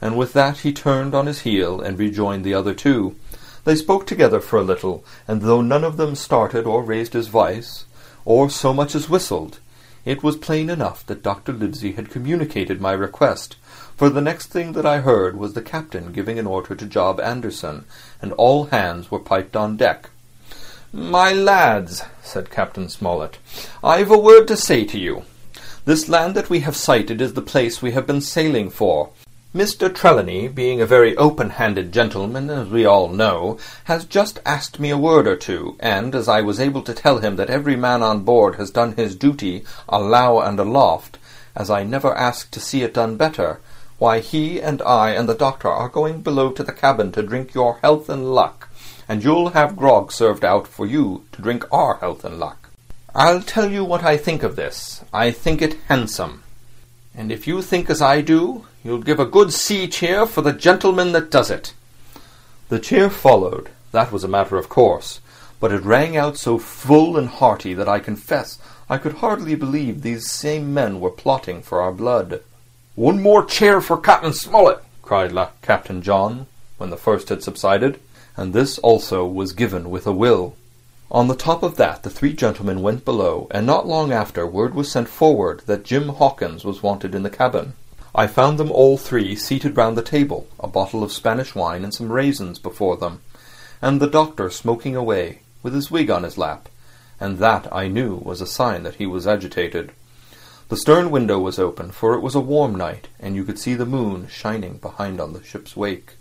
And 0.00 0.16
with 0.16 0.32
that 0.34 0.58
he 0.58 0.72
turned 0.72 1.14
on 1.14 1.26
his 1.26 1.40
heel 1.40 1.80
and 1.80 1.98
rejoined 1.98 2.44
the 2.44 2.54
other 2.54 2.74
two. 2.74 3.16
They 3.64 3.76
spoke 3.76 4.06
together 4.06 4.40
for 4.40 4.58
a 4.58 4.62
little, 4.62 5.04
and 5.26 5.42
though 5.42 5.62
none 5.62 5.84
of 5.84 5.96
them 5.96 6.14
started 6.14 6.66
or 6.66 6.82
raised 6.82 7.14
his 7.14 7.28
voice, 7.28 7.86
or 8.24 8.50
so 8.50 8.72
much 8.72 8.94
as 8.94 9.08
whistled, 9.08 9.58
it 10.04 10.22
was 10.22 10.36
plain 10.36 10.68
enough 10.68 11.04
that 11.06 11.22
Dr. 11.22 11.52
Livesey 11.52 11.92
had 11.92 12.10
communicated 12.10 12.80
my 12.80 12.92
request, 12.92 13.56
for 13.96 14.10
the 14.10 14.20
next 14.20 14.48
thing 14.48 14.72
that 14.72 14.84
I 14.84 15.00
heard 15.00 15.36
was 15.36 15.54
the 15.54 15.62
captain 15.62 16.12
giving 16.12 16.38
an 16.38 16.46
order 16.46 16.74
to 16.74 16.86
Job 16.86 17.18
Anderson, 17.20 17.86
and 18.20 18.32
all 18.32 18.66
hands 18.66 19.10
were 19.10 19.18
piped 19.18 19.56
on 19.56 19.78
deck. 19.78 20.10
My 20.92 21.32
lads, 21.32 22.02
said 22.22 22.50
Captain 22.50 22.88
Smollett, 22.88 23.38
I've 23.82 24.10
a 24.10 24.18
word 24.18 24.46
to 24.48 24.56
say 24.56 24.84
to 24.84 24.98
you. 24.98 25.22
This 25.86 26.08
land 26.08 26.34
that 26.34 26.50
we 26.50 26.60
have 26.60 26.76
sighted 26.76 27.20
is 27.20 27.34
the 27.34 27.42
place 27.42 27.80
we 27.80 27.92
have 27.92 28.06
been 28.06 28.20
sailing 28.20 28.70
for. 28.70 29.10
Mr. 29.54 29.94
Trelawney, 29.94 30.48
being 30.48 30.80
a 30.80 30.86
very 30.86 31.16
open-handed 31.16 31.92
gentleman, 31.92 32.50
as 32.50 32.68
we 32.68 32.84
all 32.84 33.08
know, 33.08 33.56
has 33.84 34.04
just 34.04 34.40
asked 34.44 34.80
me 34.80 34.90
a 34.90 34.98
word 34.98 35.28
or 35.28 35.36
two, 35.36 35.76
and 35.78 36.12
as 36.12 36.26
I 36.26 36.40
was 36.40 36.58
able 36.58 36.82
to 36.82 36.92
tell 36.92 37.18
him 37.18 37.36
that 37.36 37.48
every 37.48 37.76
man 37.76 38.02
on 38.02 38.24
board 38.24 38.56
has 38.56 38.72
done 38.72 38.96
his 38.96 39.14
duty 39.14 39.62
alow 39.88 40.40
and 40.40 40.58
aloft, 40.58 41.18
as 41.54 41.70
I 41.70 41.84
never 41.84 42.12
asked 42.16 42.50
to 42.54 42.58
see 42.58 42.82
it 42.82 42.94
done 42.94 43.16
better, 43.16 43.60
why 43.98 44.18
he 44.18 44.60
and 44.60 44.82
I 44.82 45.10
and 45.10 45.28
the 45.28 45.36
doctor 45.36 45.68
are 45.68 45.88
going 45.88 46.22
below 46.22 46.50
to 46.50 46.64
the 46.64 46.72
cabin 46.72 47.12
to 47.12 47.22
drink 47.22 47.54
your 47.54 47.78
health 47.78 48.08
and 48.08 48.34
luck, 48.34 48.68
and 49.08 49.22
you'll 49.22 49.50
have 49.50 49.76
grog 49.76 50.10
served 50.10 50.44
out 50.44 50.66
for 50.66 50.84
you 50.84 51.26
to 51.30 51.42
drink 51.42 51.64
our 51.70 51.98
health 51.98 52.24
and 52.24 52.40
luck. 52.40 52.70
I'll 53.14 53.40
tell 53.40 53.70
you 53.70 53.84
what 53.84 54.02
I 54.02 54.16
think 54.16 54.42
of 54.42 54.56
this. 54.56 55.04
I 55.12 55.30
think 55.30 55.62
it 55.62 55.78
handsome. 55.86 56.43
And 57.16 57.30
if 57.30 57.46
you 57.46 57.62
think 57.62 57.88
as 57.88 58.02
I 58.02 58.20
do, 58.20 58.66
you'll 58.82 58.98
give 58.98 59.20
a 59.20 59.26
good 59.26 59.52
sea 59.52 59.86
cheer 59.86 60.26
for 60.26 60.42
the 60.42 60.52
gentleman 60.52 61.12
that 61.12 61.30
does 61.30 61.50
it. 61.50 61.72
The 62.68 62.78
cheer 62.78 63.08
followed. 63.08 63.70
That 63.92 64.10
was 64.10 64.24
a 64.24 64.28
matter 64.28 64.56
of 64.56 64.68
course. 64.68 65.20
But 65.60 65.72
it 65.72 65.82
rang 65.82 66.16
out 66.16 66.36
so 66.36 66.58
full 66.58 67.16
and 67.16 67.28
hearty 67.28 67.74
that 67.74 67.88
I 67.88 68.00
confess 68.00 68.58
I 68.88 68.98
could 68.98 69.14
hardly 69.14 69.54
believe 69.54 70.02
these 70.02 70.30
same 70.30 70.74
men 70.74 71.00
were 71.00 71.10
plotting 71.10 71.62
for 71.62 71.80
our 71.80 71.92
blood. 71.92 72.42
One 72.94 73.22
more 73.22 73.44
cheer 73.44 73.80
for 73.80 73.96
Captain 73.96 74.32
Smollett, 74.32 74.80
cried 75.00 75.32
La- 75.32 75.50
Captain 75.62 76.02
John, 76.02 76.46
when 76.76 76.90
the 76.90 76.96
first 76.96 77.30
had 77.30 77.42
subsided, 77.42 77.98
and 78.36 78.52
this 78.52 78.78
also 78.78 79.24
was 79.24 79.52
given 79.52 79.90
with 79.90 80.06
a 80.06 80.12
will. 80.12 80.54
On 81.10 81.28
the 81.28 81.36
top 81.36 81.62
of 81.62 81.76
that 81.76 82.02
the 82.02 82.10
three 82.10 82.32
gentlemen 82.32 82.82
went 82.82 83.04
below, 83.04 83.46
and 83.50 83.66
not 83.66 83.86
long 83.86 84.10
after 84.10 84.46
word 84.46 84.74
was 84.74 84.90
sent 84.90 85.08
forward 85.08 85.62
that 85.66 85.84
Jim 85.84 86.08
Hawkins 86.08 86.64
was 86.64 86.82
wanted 86.82 87.14
in 87.14 87.22
the 87.22 87.30
cabin. 87.30 87.74
I 88.14 88.26
found 88.26 88.58
them 88.58 88.72
all 88.72 88.96
three 88.96 89.36
seated 89.36 89.76
round 89.76 89.96
the 89.96 90.02
table, 90.02 90.46
a 90.58 90.66
bottle 90.66 91.02
of 91.02 91.12
Spanish 91.12 91.54
wine 91.54 91.84
and 91.84 91.92
some 91.92 92.10
raisins 92.10 92.58
before 92.58 92.96
them, 92.96 93.20
and 93.82 94.00
the 94.00 94.08
doctor 94.08 94.50
smoking 94.50 94.96
away, 94.96 95.40
with 95.62 95.74
his 95.74 95.90
wig 95.90 96.10
on 96.10 96.22
his 96.22 96.38
lap, 96.38 96.68
and 97.20 97.38
that, 97.38 97.72
I 97.72 97.86
knew, 97.86 98.16
was 98.16 98.40
a 98.40 98.46
sign 98.46 98.82
that 98.84 98.96
he 98.96 99.06
was 99.06 99.26
agitated. 99.26 99.92
The 100.68 100.76
stern 100.76 101.10
window 101.10 101.38
was 101.38 101.58
open, 101.58 101.90
for 101.90 102.14
it 102.14 102.20
was 102.20 102.34
a 102.34 102.40
warm 102.40 102.74
night, 102.74 103.08
and 103.20 103.36
you 103.36 103.44
could 103.44 103.58
see 103.58 103.74
the 103.74 103.86
moon 103.86 104.26
shining 104.28 104.78
behind 104.78 105.20
on 105.20 105.32
the 105.32 105.44
ship's 105.44 105.76
wake. 105.76 106.14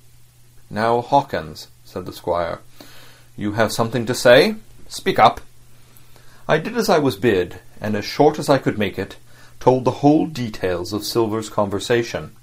Now, 0.69 1.01
Hawkins, 1.01 1.69
said 1.85 2.05
the 2.05 2.13
squire, 2.13 2.59
you 3.37 3.53
have 3.53 3.71
something 3.71 4.05
to 4.05 4.13
say? 4.13 4.55
Speak 4.93 5.17
up. 5.17 5.41
I 6.47 6.59
did 6.59 6.77
as 6.77 6.87
I 6.87 6.99
was 6.99 7.15
bid, 7.15 7.59
and 7.81 7.95
as 7.95 8.05
short 8.05 8.37
as 8.37 8.47
I 8.47 8.59
could 8.59 8.77
make 8.77 8.99
it, 8.99 9.15
told 9.59 9.85
the 9.85 10.03
whole 10.03 10.27
details 10.27 10.93
of 10.93 11.03
Silver's 11.03 11.49
conversation. 11.49 12.35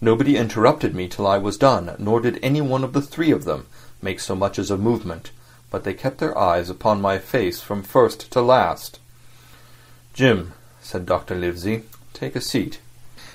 Nobody 0.00 0.36
interrupted 0.36 0.96
me 0.96 1.06
till 1.06 1.28
I 1.28 1.38
was 1.38 1.56
done, 1.56 1.94
nor 2.00 2.20
did 2.20 2.40
any 2.42 2.60
one 2.60 2.82
of 2.82 2.92
the 2.92 3.00
three 3.00 3.30
of 3.30 3.44
them 3.44 3.66
make 4.02 4.18
so 4.18 4.34
much 4.34 4.58
as 4.58 4.68
a 4.68 4.76
movement, 4.76 5.30
but 5.70 5.84
they 5.84 5.94
kept 5.94 6.18
their 6.18 6.36
eyes 6.36 6.68
upon 6.68 7.00
my 7.00 7.18
face 7.18 7.60
from 7.60 7.84
first 7.84 8.32
to 8.32 8.42
last. 8.42 8.98
Jim, 10.12 10.54
said 10.80 11.06
Dr. 11.06 11.36
Livesey, 11.36 11.84
take 12.14 12.34
a 12.34 12.40
seat. 12.40 12.80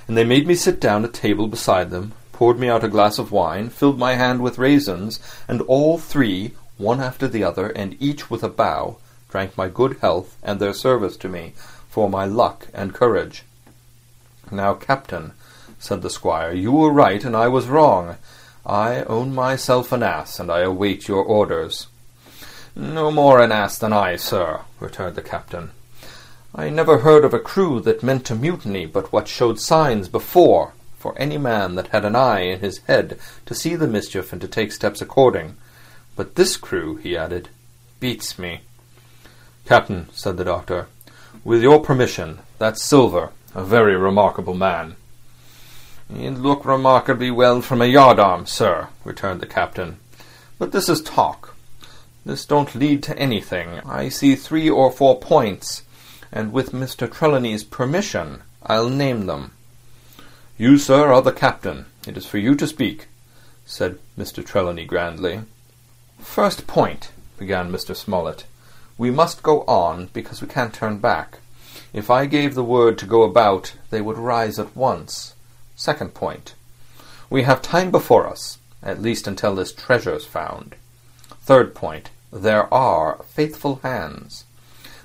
And 0.09 0.17
they 0.17 0.25
made 0.25 0.45
me 0.45 0.55
sit 0.55 0.81
down 0.81 1.05
at 1.05 1.13
table 1.13 1.47
beside 1.47 1.89
them, 1.89 2.11
poured 2.33 2.59
me 2.59 2.67
out 2.67 2.83
a 2.83 2.89
glass 2.89 3.17
of 3.17 3.31
wine, 3.31 3.69
filled 3.69 3.97
my 3.97 4.15
hand 4.15 4.41
with 4.41 4.57
raisins, 4.57 5.21
and 5.47 5.61
all 5.61 5.97
three 5.97 6.51
one 6.77 7.01
after 7.01 7.27
the 7.27 7.43
other, 7.43 7.69
and 7.69 7.95
each 7.99 8.29
with 8.29 8.43
a 8.43 8.49
bow, 8.49 8.97
drank 9.29 9.57
my 9.57 9.67
good 9.67 9.97
health 9.99 10.37
and 10.43 10.59
their 10.59 10.73
service 10.73 11.17
to 11.17 11.29
me 11.29 11.53
for 11.89 12.09
my 12.09 12.25
luck 12.25 12.67
and 12.73 12.93
courage. 12.93 13.43
Now, 14.51 14.75
captain, 14.75 15.33
said 15.79 16.01
the 16.01 16.09
squire, 16.09 16.53
you 16.53 16.71
were 16.71 16.91
right 16.91 17.23
and 17.23 17.35
I 17.35 17.47
was 17.47 17.67
wrong. 17.67 18.17
I 18.65 19.03
own 19.03 19.33
myself 19.33 19.91
an 19.91 20.03
ass, 20.03 20.39
and 20.39 20.51
I 20.51 20.59
await 20.59 21.07
your 21.07 21.23
orders. 21.23 21.87
No 22.75 23.09
more 23.09 23.41
an 23.41 23.51
ass 23.51 23.77
than 23.79 23.93
I, 23.93 24.17
sir, 24.17 24.61
returned 24.79 25.15
the 25.15 25.21
captain. 25.21 25.71
I 26.53 26.69
never 26.69 26.99
heard 26.99 27.25
of 27.25 27.33
a 27.33 27.39
crew 27.39 27.79
that 27.81 28.03
meant 28.03 28.25
to 28.25 28.35
mutiny 28.35 28.85
but 28.85 29.11
what 29.11 29.27
showed 29.27 29.59
signs 29.59 30.09
before, 30.09 30.73
for 30.97 31.17
any 31.17 31.37
man 31.37 31.75
that 31.75 31.87
had 31.87 32.05
an 32.05 32.15
eye 32.15 32.41
in 32.41 32.59
his 32.59 32.79
head 32.79 33.19
to 33.45 33.55
see 33.55 33.75
the 33.75 33.87
mischief 33.87 34.31
and 34.31 34.41
to 34.41 34.47
take 34.47 34.71
steps 34.71 35.01
according. 35.01 35.55
But 36.17 36.33
this 36.33 36.57
crew, 36.57 36.95
he 36.95 37.15
added, 37.15 37.49
beats 37.99 38.39
me. 38.39 38.61
Captain, 39.65 40.07
said 40.11 40.37
the 40.37 40.43
doctor, 40.43 40.87
with 41.43 41.61
your 41.61 41.79
permission, 41.79 42.39
that's 42.57 42.83
Silver, 42.83 43.29
a 43.53 43.63
very 43.63 43.95
remarkable 43.95 44.55
man. 44.55 44.95
He'd 46.11 46.31
look 46.31 46.65
remarkably 46.65 47.29
well 47.29 47.61
from 47.61 47.83
a 47.83 47.85
yardarm, 47.85 48.47
sir, 48.47 48.87
returned 49.03 49.41
the 49.41 49.45
captain. 49.45 49.99
But 50.57 50.71
this 50.71 50.89
is 50.89 51.01
talk. 51.01 51.55
This 52.25 52.45
don't 52.45 52.73
lead 52.73 53.03
to 53.03 53.17
anything. 53.19 53.79
I 53.85 54.09
see 54.09 54.35
three 54.35 54.69
or 54.69 54.91
four 54.91 55.19
points, 55.19 55.83
and 56.31 56.51
with 56.51 56.71
Mr. 56.71 57.11
Trelawney's 57.11 57.63
permission, 57.63 58.41
I'll 58.65 58.89
name 58.89 59.27
them. 59.27 59.51
You, 60.57 60.79
sir, 60.79 61.13
are 61.13 61.21
the 61.21 61.31
captain. 61.31 61.85
It 62.07 62.17
is 62.17 62.25
for 62.25 62.39
you 62.39 62.55
to 62.55 62.65
speak, 62.65 63.07
said 63.67 63.99
Mr. 64.17 64.43
Trelawney 64.43 64.85
grandly. 64.85 65.41
First 66.19 66.67
point, 66.67 67.11
began 67.37 67.71
Mr. 67.71 67.95
Smollett. 67.95 68.45
We 68.97 69.11
must 69.11 69.43
go 69.43 69.61
on, 69.61 70.07
because 70.13 70.41
we 70.41 70.47
can't 70.47 70.73
turn 70.73 70.97
back. 70.97 71.39
If 71.93 72.09
I 72.09 72.25
gave 72.25 72.55
the 72.55 72.63
word 72.63 72.97
to 72.99 73.05
go 73.05 73.23
about, 73.23 73.73
they 73.89 74.01
would 74.01 74.17
rise 74.17 74.59
at 74.59 74.75
once. 74.75 75.35
Second 75.75 76.13
point. 76.13 76.53
We 77.29 77.43
have 77.43 77.61
time 77.61 77.91
before 77.91 78.27
us, 78.27 78.57
at 78.81 79.01
least 79.01 79.27
until 79.27 79.55
this 79.55 79.71
treasure 79.71 80.13
is 80.13 80.25
found. 80.25 80.75
Third 81.41 81.75
point. 81.75 82.09
There 82.31 82.71
are 82.73 83.23
faithful 83.29 83.77
hands. 83.83 84.43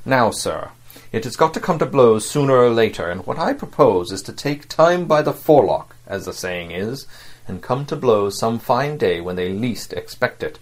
Now, 0.05 0.31
sir, 0.31 0.71
it 1.13 1.25
has 1.25 1.37
got 1.37 1.55
to 1.55 1.61
come 1.61 1.79
to 1.79 1.87
blows 1.87 2.29
sooner 2.29 2.55
or 2.55 2.71
later, 2.71 3.09
and 3.11 3.27
what 3.27 3.39
I 3.39 3.53
propose 3.53 4.11
is 4.13 4.23
to 4.23 4.33
take 4.33 4.69
time 4.69 5.07
by 5.07 5.23
the 5.23 5.33
forelock, 5.33 5.95
as 6.07 6.25
the 6.25 6.33
saying 6.33 6.71
is, 6.71 7.07
and 7.47 7.63
come 7.63 7.87
to 7.87 7.97
blows 7.97 8.39
some 8.39 8.59
fine 8.59 8.97
day 8.97 9.21
when 9.21 9.37
they 9.37 9.51
least 9.51 9.93
expect 9.93 10.43
it. 10.43 10.59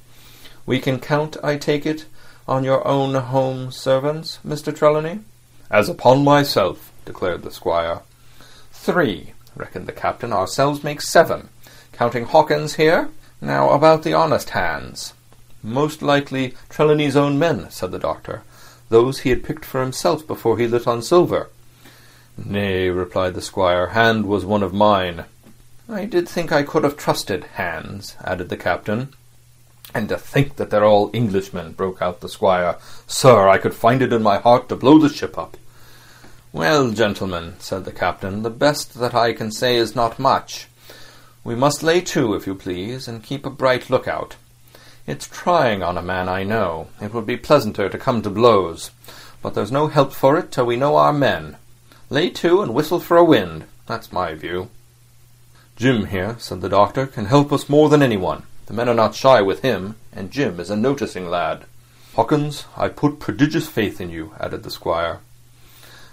We 0.71 0.79
can 0.79 1.01
count, 1.01 1.37
I 1.43 1.57
take 1.57 1.85
it, 1.85 2.07
on 2.47 2.63
your 2.63 2.87
own 2.87 3.13
home 3.15 3.73
servants, 3.73 4.39
Mr. 4.47 4.73
Trelawney? 4.73 5.19
As 5.69 5.89
upon 5.89 6.23
myself, 6.23 6.93
declared 7.05 7.43
the 7.43 7.51
squire. 7.51 8.03
Three, 8.71 9.33
reckoned 9.57 9.89
the 9.89 9.93
captain. 9.93 10.33
Ourselves 10.33 10.85
make 10.85 11.01
seven, 11.01 11.49
counting 11.91 12.25
Hawkins 12.25 12.77
here. 12.77 13.09
Now 13.41 13.71
about 13.71 14.05
the 14.05 14.13
honest 14.13 14.51
hands. 14.51 15.13
Most 15.61 16.03
likely 16.03 16.55
Trelawney's 16.69 17.17
own 17.17 17.37
men, 17.37 17.69
said 17.71 17.91
the 17.91 17.99
doctor 17.99 18.45
those 18.91 19.19
he 19.19 19.31
had 19.31 19.43
picked 19.43 19.65
for 19.65 19.81
himself 19.81 20.25
before 20.25 20.57
he 20.57 20.69
lit 20.69 20.87
on 20.87 21.03
Silver. 21.03 21.51
Nay, 22.39 22.91
replied 22.91 23.35
the 23.35 23.43
squire, 23.43 23.89
Hand 23.89 24.25
was 24.25 24.45
one 24.45 24.63
of 24.63 24.73
mine. 24.73 25.25
I 25.89 26.05
did 26.05 26.29
think 26.29 26.53
I 26.53 26.63
could 26.63 26.85
have 26.85 26.97
trusted 26.97 27.43
Hands, 27.55 28.15
added 28.25 28.51
the 28.51 28.57
captain. 28.57 29.15
And 29.93 30.09
to 30.09 30.17
think 30.17 30.57
that 30.57 30.71
they're 30.71 30.85
all 30.85 31.11
Englishmen, 31.13 31.73
broke 31.73 32.01
out 32.01 32.21
the 32.21 32.29
squire. 32.29 32.77
Sir, 33.07 33.49
I 33.49 33.59
could 33.59 33.75
find 33.75 34.03
it 34.03 34.13
in 34.13 34.23
my 34.23 34.39
heart 34.39 34.69
to 34.69 34.77
blow 34.77 34.99
the 34.99 35.09
ship 35.09 35.37
up. 35.37 35.57
Well, 36.53 36.91
gentlemen, 36.91 37.55
said 37.59 37.85
the 37.85 37.93
captain, 37.93 38.43
the 38.43 38.51
best 38.51 38.95
that 38.95 39.15
I 39.15 39.33
can 39.33 39.53
say 39.53 39.77
is 39.77 39.95
not 39.95 40.19
much. 40.19 40.67
We 41.45 41.55
must 41.55 41.83
lay 41.83 42.01
to, 42.03 42.35
if 42.35 42.47
you 42.47 42.55
please, 42.55 43.09
and 43.09 43.23
keep 43.23 43.47
a 43.47 43.51
bright 43.51 43.89
lookout. 43.89 44.37
It's 45.07 45.27
trying 45.27 45.83
on 45.83 45.97
a 45.97 46.03
man, 46.03 46.29
I 46.29 46.45
know. 46.45 46.89
It 47.01 47.15
would 47.15 47.27
be 47.27 47.37
pleasanter 47.37 47.89
to 47.89 47.99
come 47.99 48.23
to 48.23 48.31
blows. 48.31 48.91
But 49.43 49.55
there's 49.55 49.73
no 49.73 49.89
help 49.89 50.13
for 50.13 50.39
it 50.39 50.53
till 50.53 50.67
we 50.67 50.77
know 50.77 50.97
our 50.97 51.13
men. 51.13 51.57
Lay 52.11 52.31
to 52.31 52.63
and 52.63 52.75
whistle 52.75 53.01
for 53.01 53.17
a 53.17 53.25
wind. 53.25 53.65
That's 53.87 54.13
my 54.13 54.35
view. 54.35 54.71
Jim 55.77 56.07
here, 56.07 56.37
said 56.39 56.61
the 56.61 56.69
doctor, 56.69 57.07
can 57.07 57.27
help 57.27 57.53
us 57.53 57.69
more 57.69 57.89
than 57.89 58.03
anyone. 58.03 58.43
The 58.71 58.77
men 58.77 58.89
are 58.89 58.95
not 58.95 59.17
shy 59.17 59.43
with 59.43 59.63
him, 59.63 59.97
and 60.13 60.31
Jim 60.31 60.61
is 60.61 60.71
a 60.71 60.77
noticing 60.77 61.29
lad. 61.29 61.65
Hawkins, 62.15 62.67
I 62.77 62.87
put 62.89 63.19
prodigious 63.19 63.67
faith 63.67 64.01
in 64.01 64.11
you, 64.11 64.33
added 64.39 64.63
the 64.63 64.71
squire. 64.71 65.19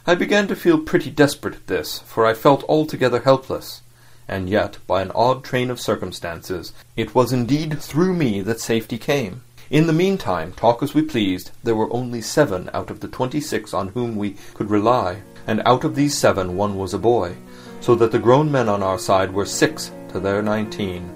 I 0.07 0.15
began 0.15 0.47
to 0.47 0.55
feel 0.55 0.79
pretty 0.79 1.11
desperate 1.11 1.53
at 1.53 1.67
this, 1.67 1.99
for 1.99 2.25
I 2.25 2.33
felt 2.33 2.63
altogether 2.63 3.19
helpless 3.19 3.83
and 4.27 4.49
yet, 4.49 4.79
by 4.87 5.03
an 5.03 5.11
odd 5.13 5.43
train 5.43 5.69
of 5.69 5.79
circumstances, 5.79 6.73
it 6.95 7.13
was 7.13 7.31
indeed 7.31 7.79
through 7.79 8.13
me 8.13 8.41
that 8.41 8.59
safety 8.59 8.97
came. 8.97 9.43
In 9.69 9.85
the 9.85 9.93
meantime, 9.93 10.51
talk 10.51 10.81
as 10.81 10.95
we 10.95 11.03
pleased, 11.03 11.51
there 11.63 11.75
were 11.75 11.93
only 11.93 12.21
seven 12.21 12.71
out 12.73 12.89
of 12.89 13.01
the 13.01 13.07
twenty-six 13.07 13.71
on 13.71 13.89
whom 13.89 14.15
we 14.15 14.35
could 14.55 14.71
rely, 14.71 15.21
and 15.45 15.61
out 15.63 15.83
of 15.83 15.93
these 15.93 16.17
seven 16.17 16.57
one 16.57 16.75
was 16.75 16.95
a 16.95 16.97
boy, 16.97 17.35
so 17.81 17.93
that 17.93 18.11
the 18.11 18.17
grown 18.17 18.51
men 18.51 18.67
on 18.67 18.81
our 18.81 18.97
side 18.97 19.31
were 19.31 19.45
six 19.45 19.91
to 20.09 20.19
their 20.19 20.41
nineteen. 20.41 21.13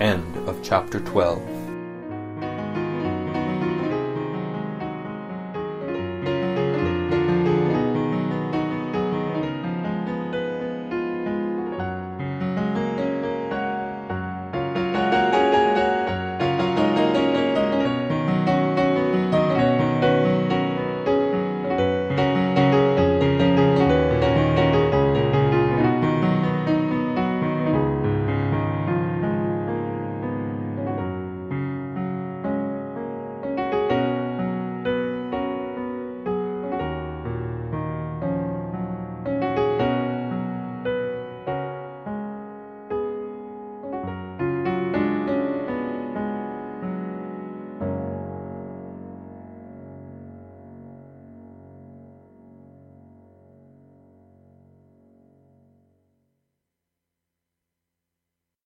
End 0.00 0.36
of 0.48 0.62
chapter 0.62 1.00
12 1.00 1.61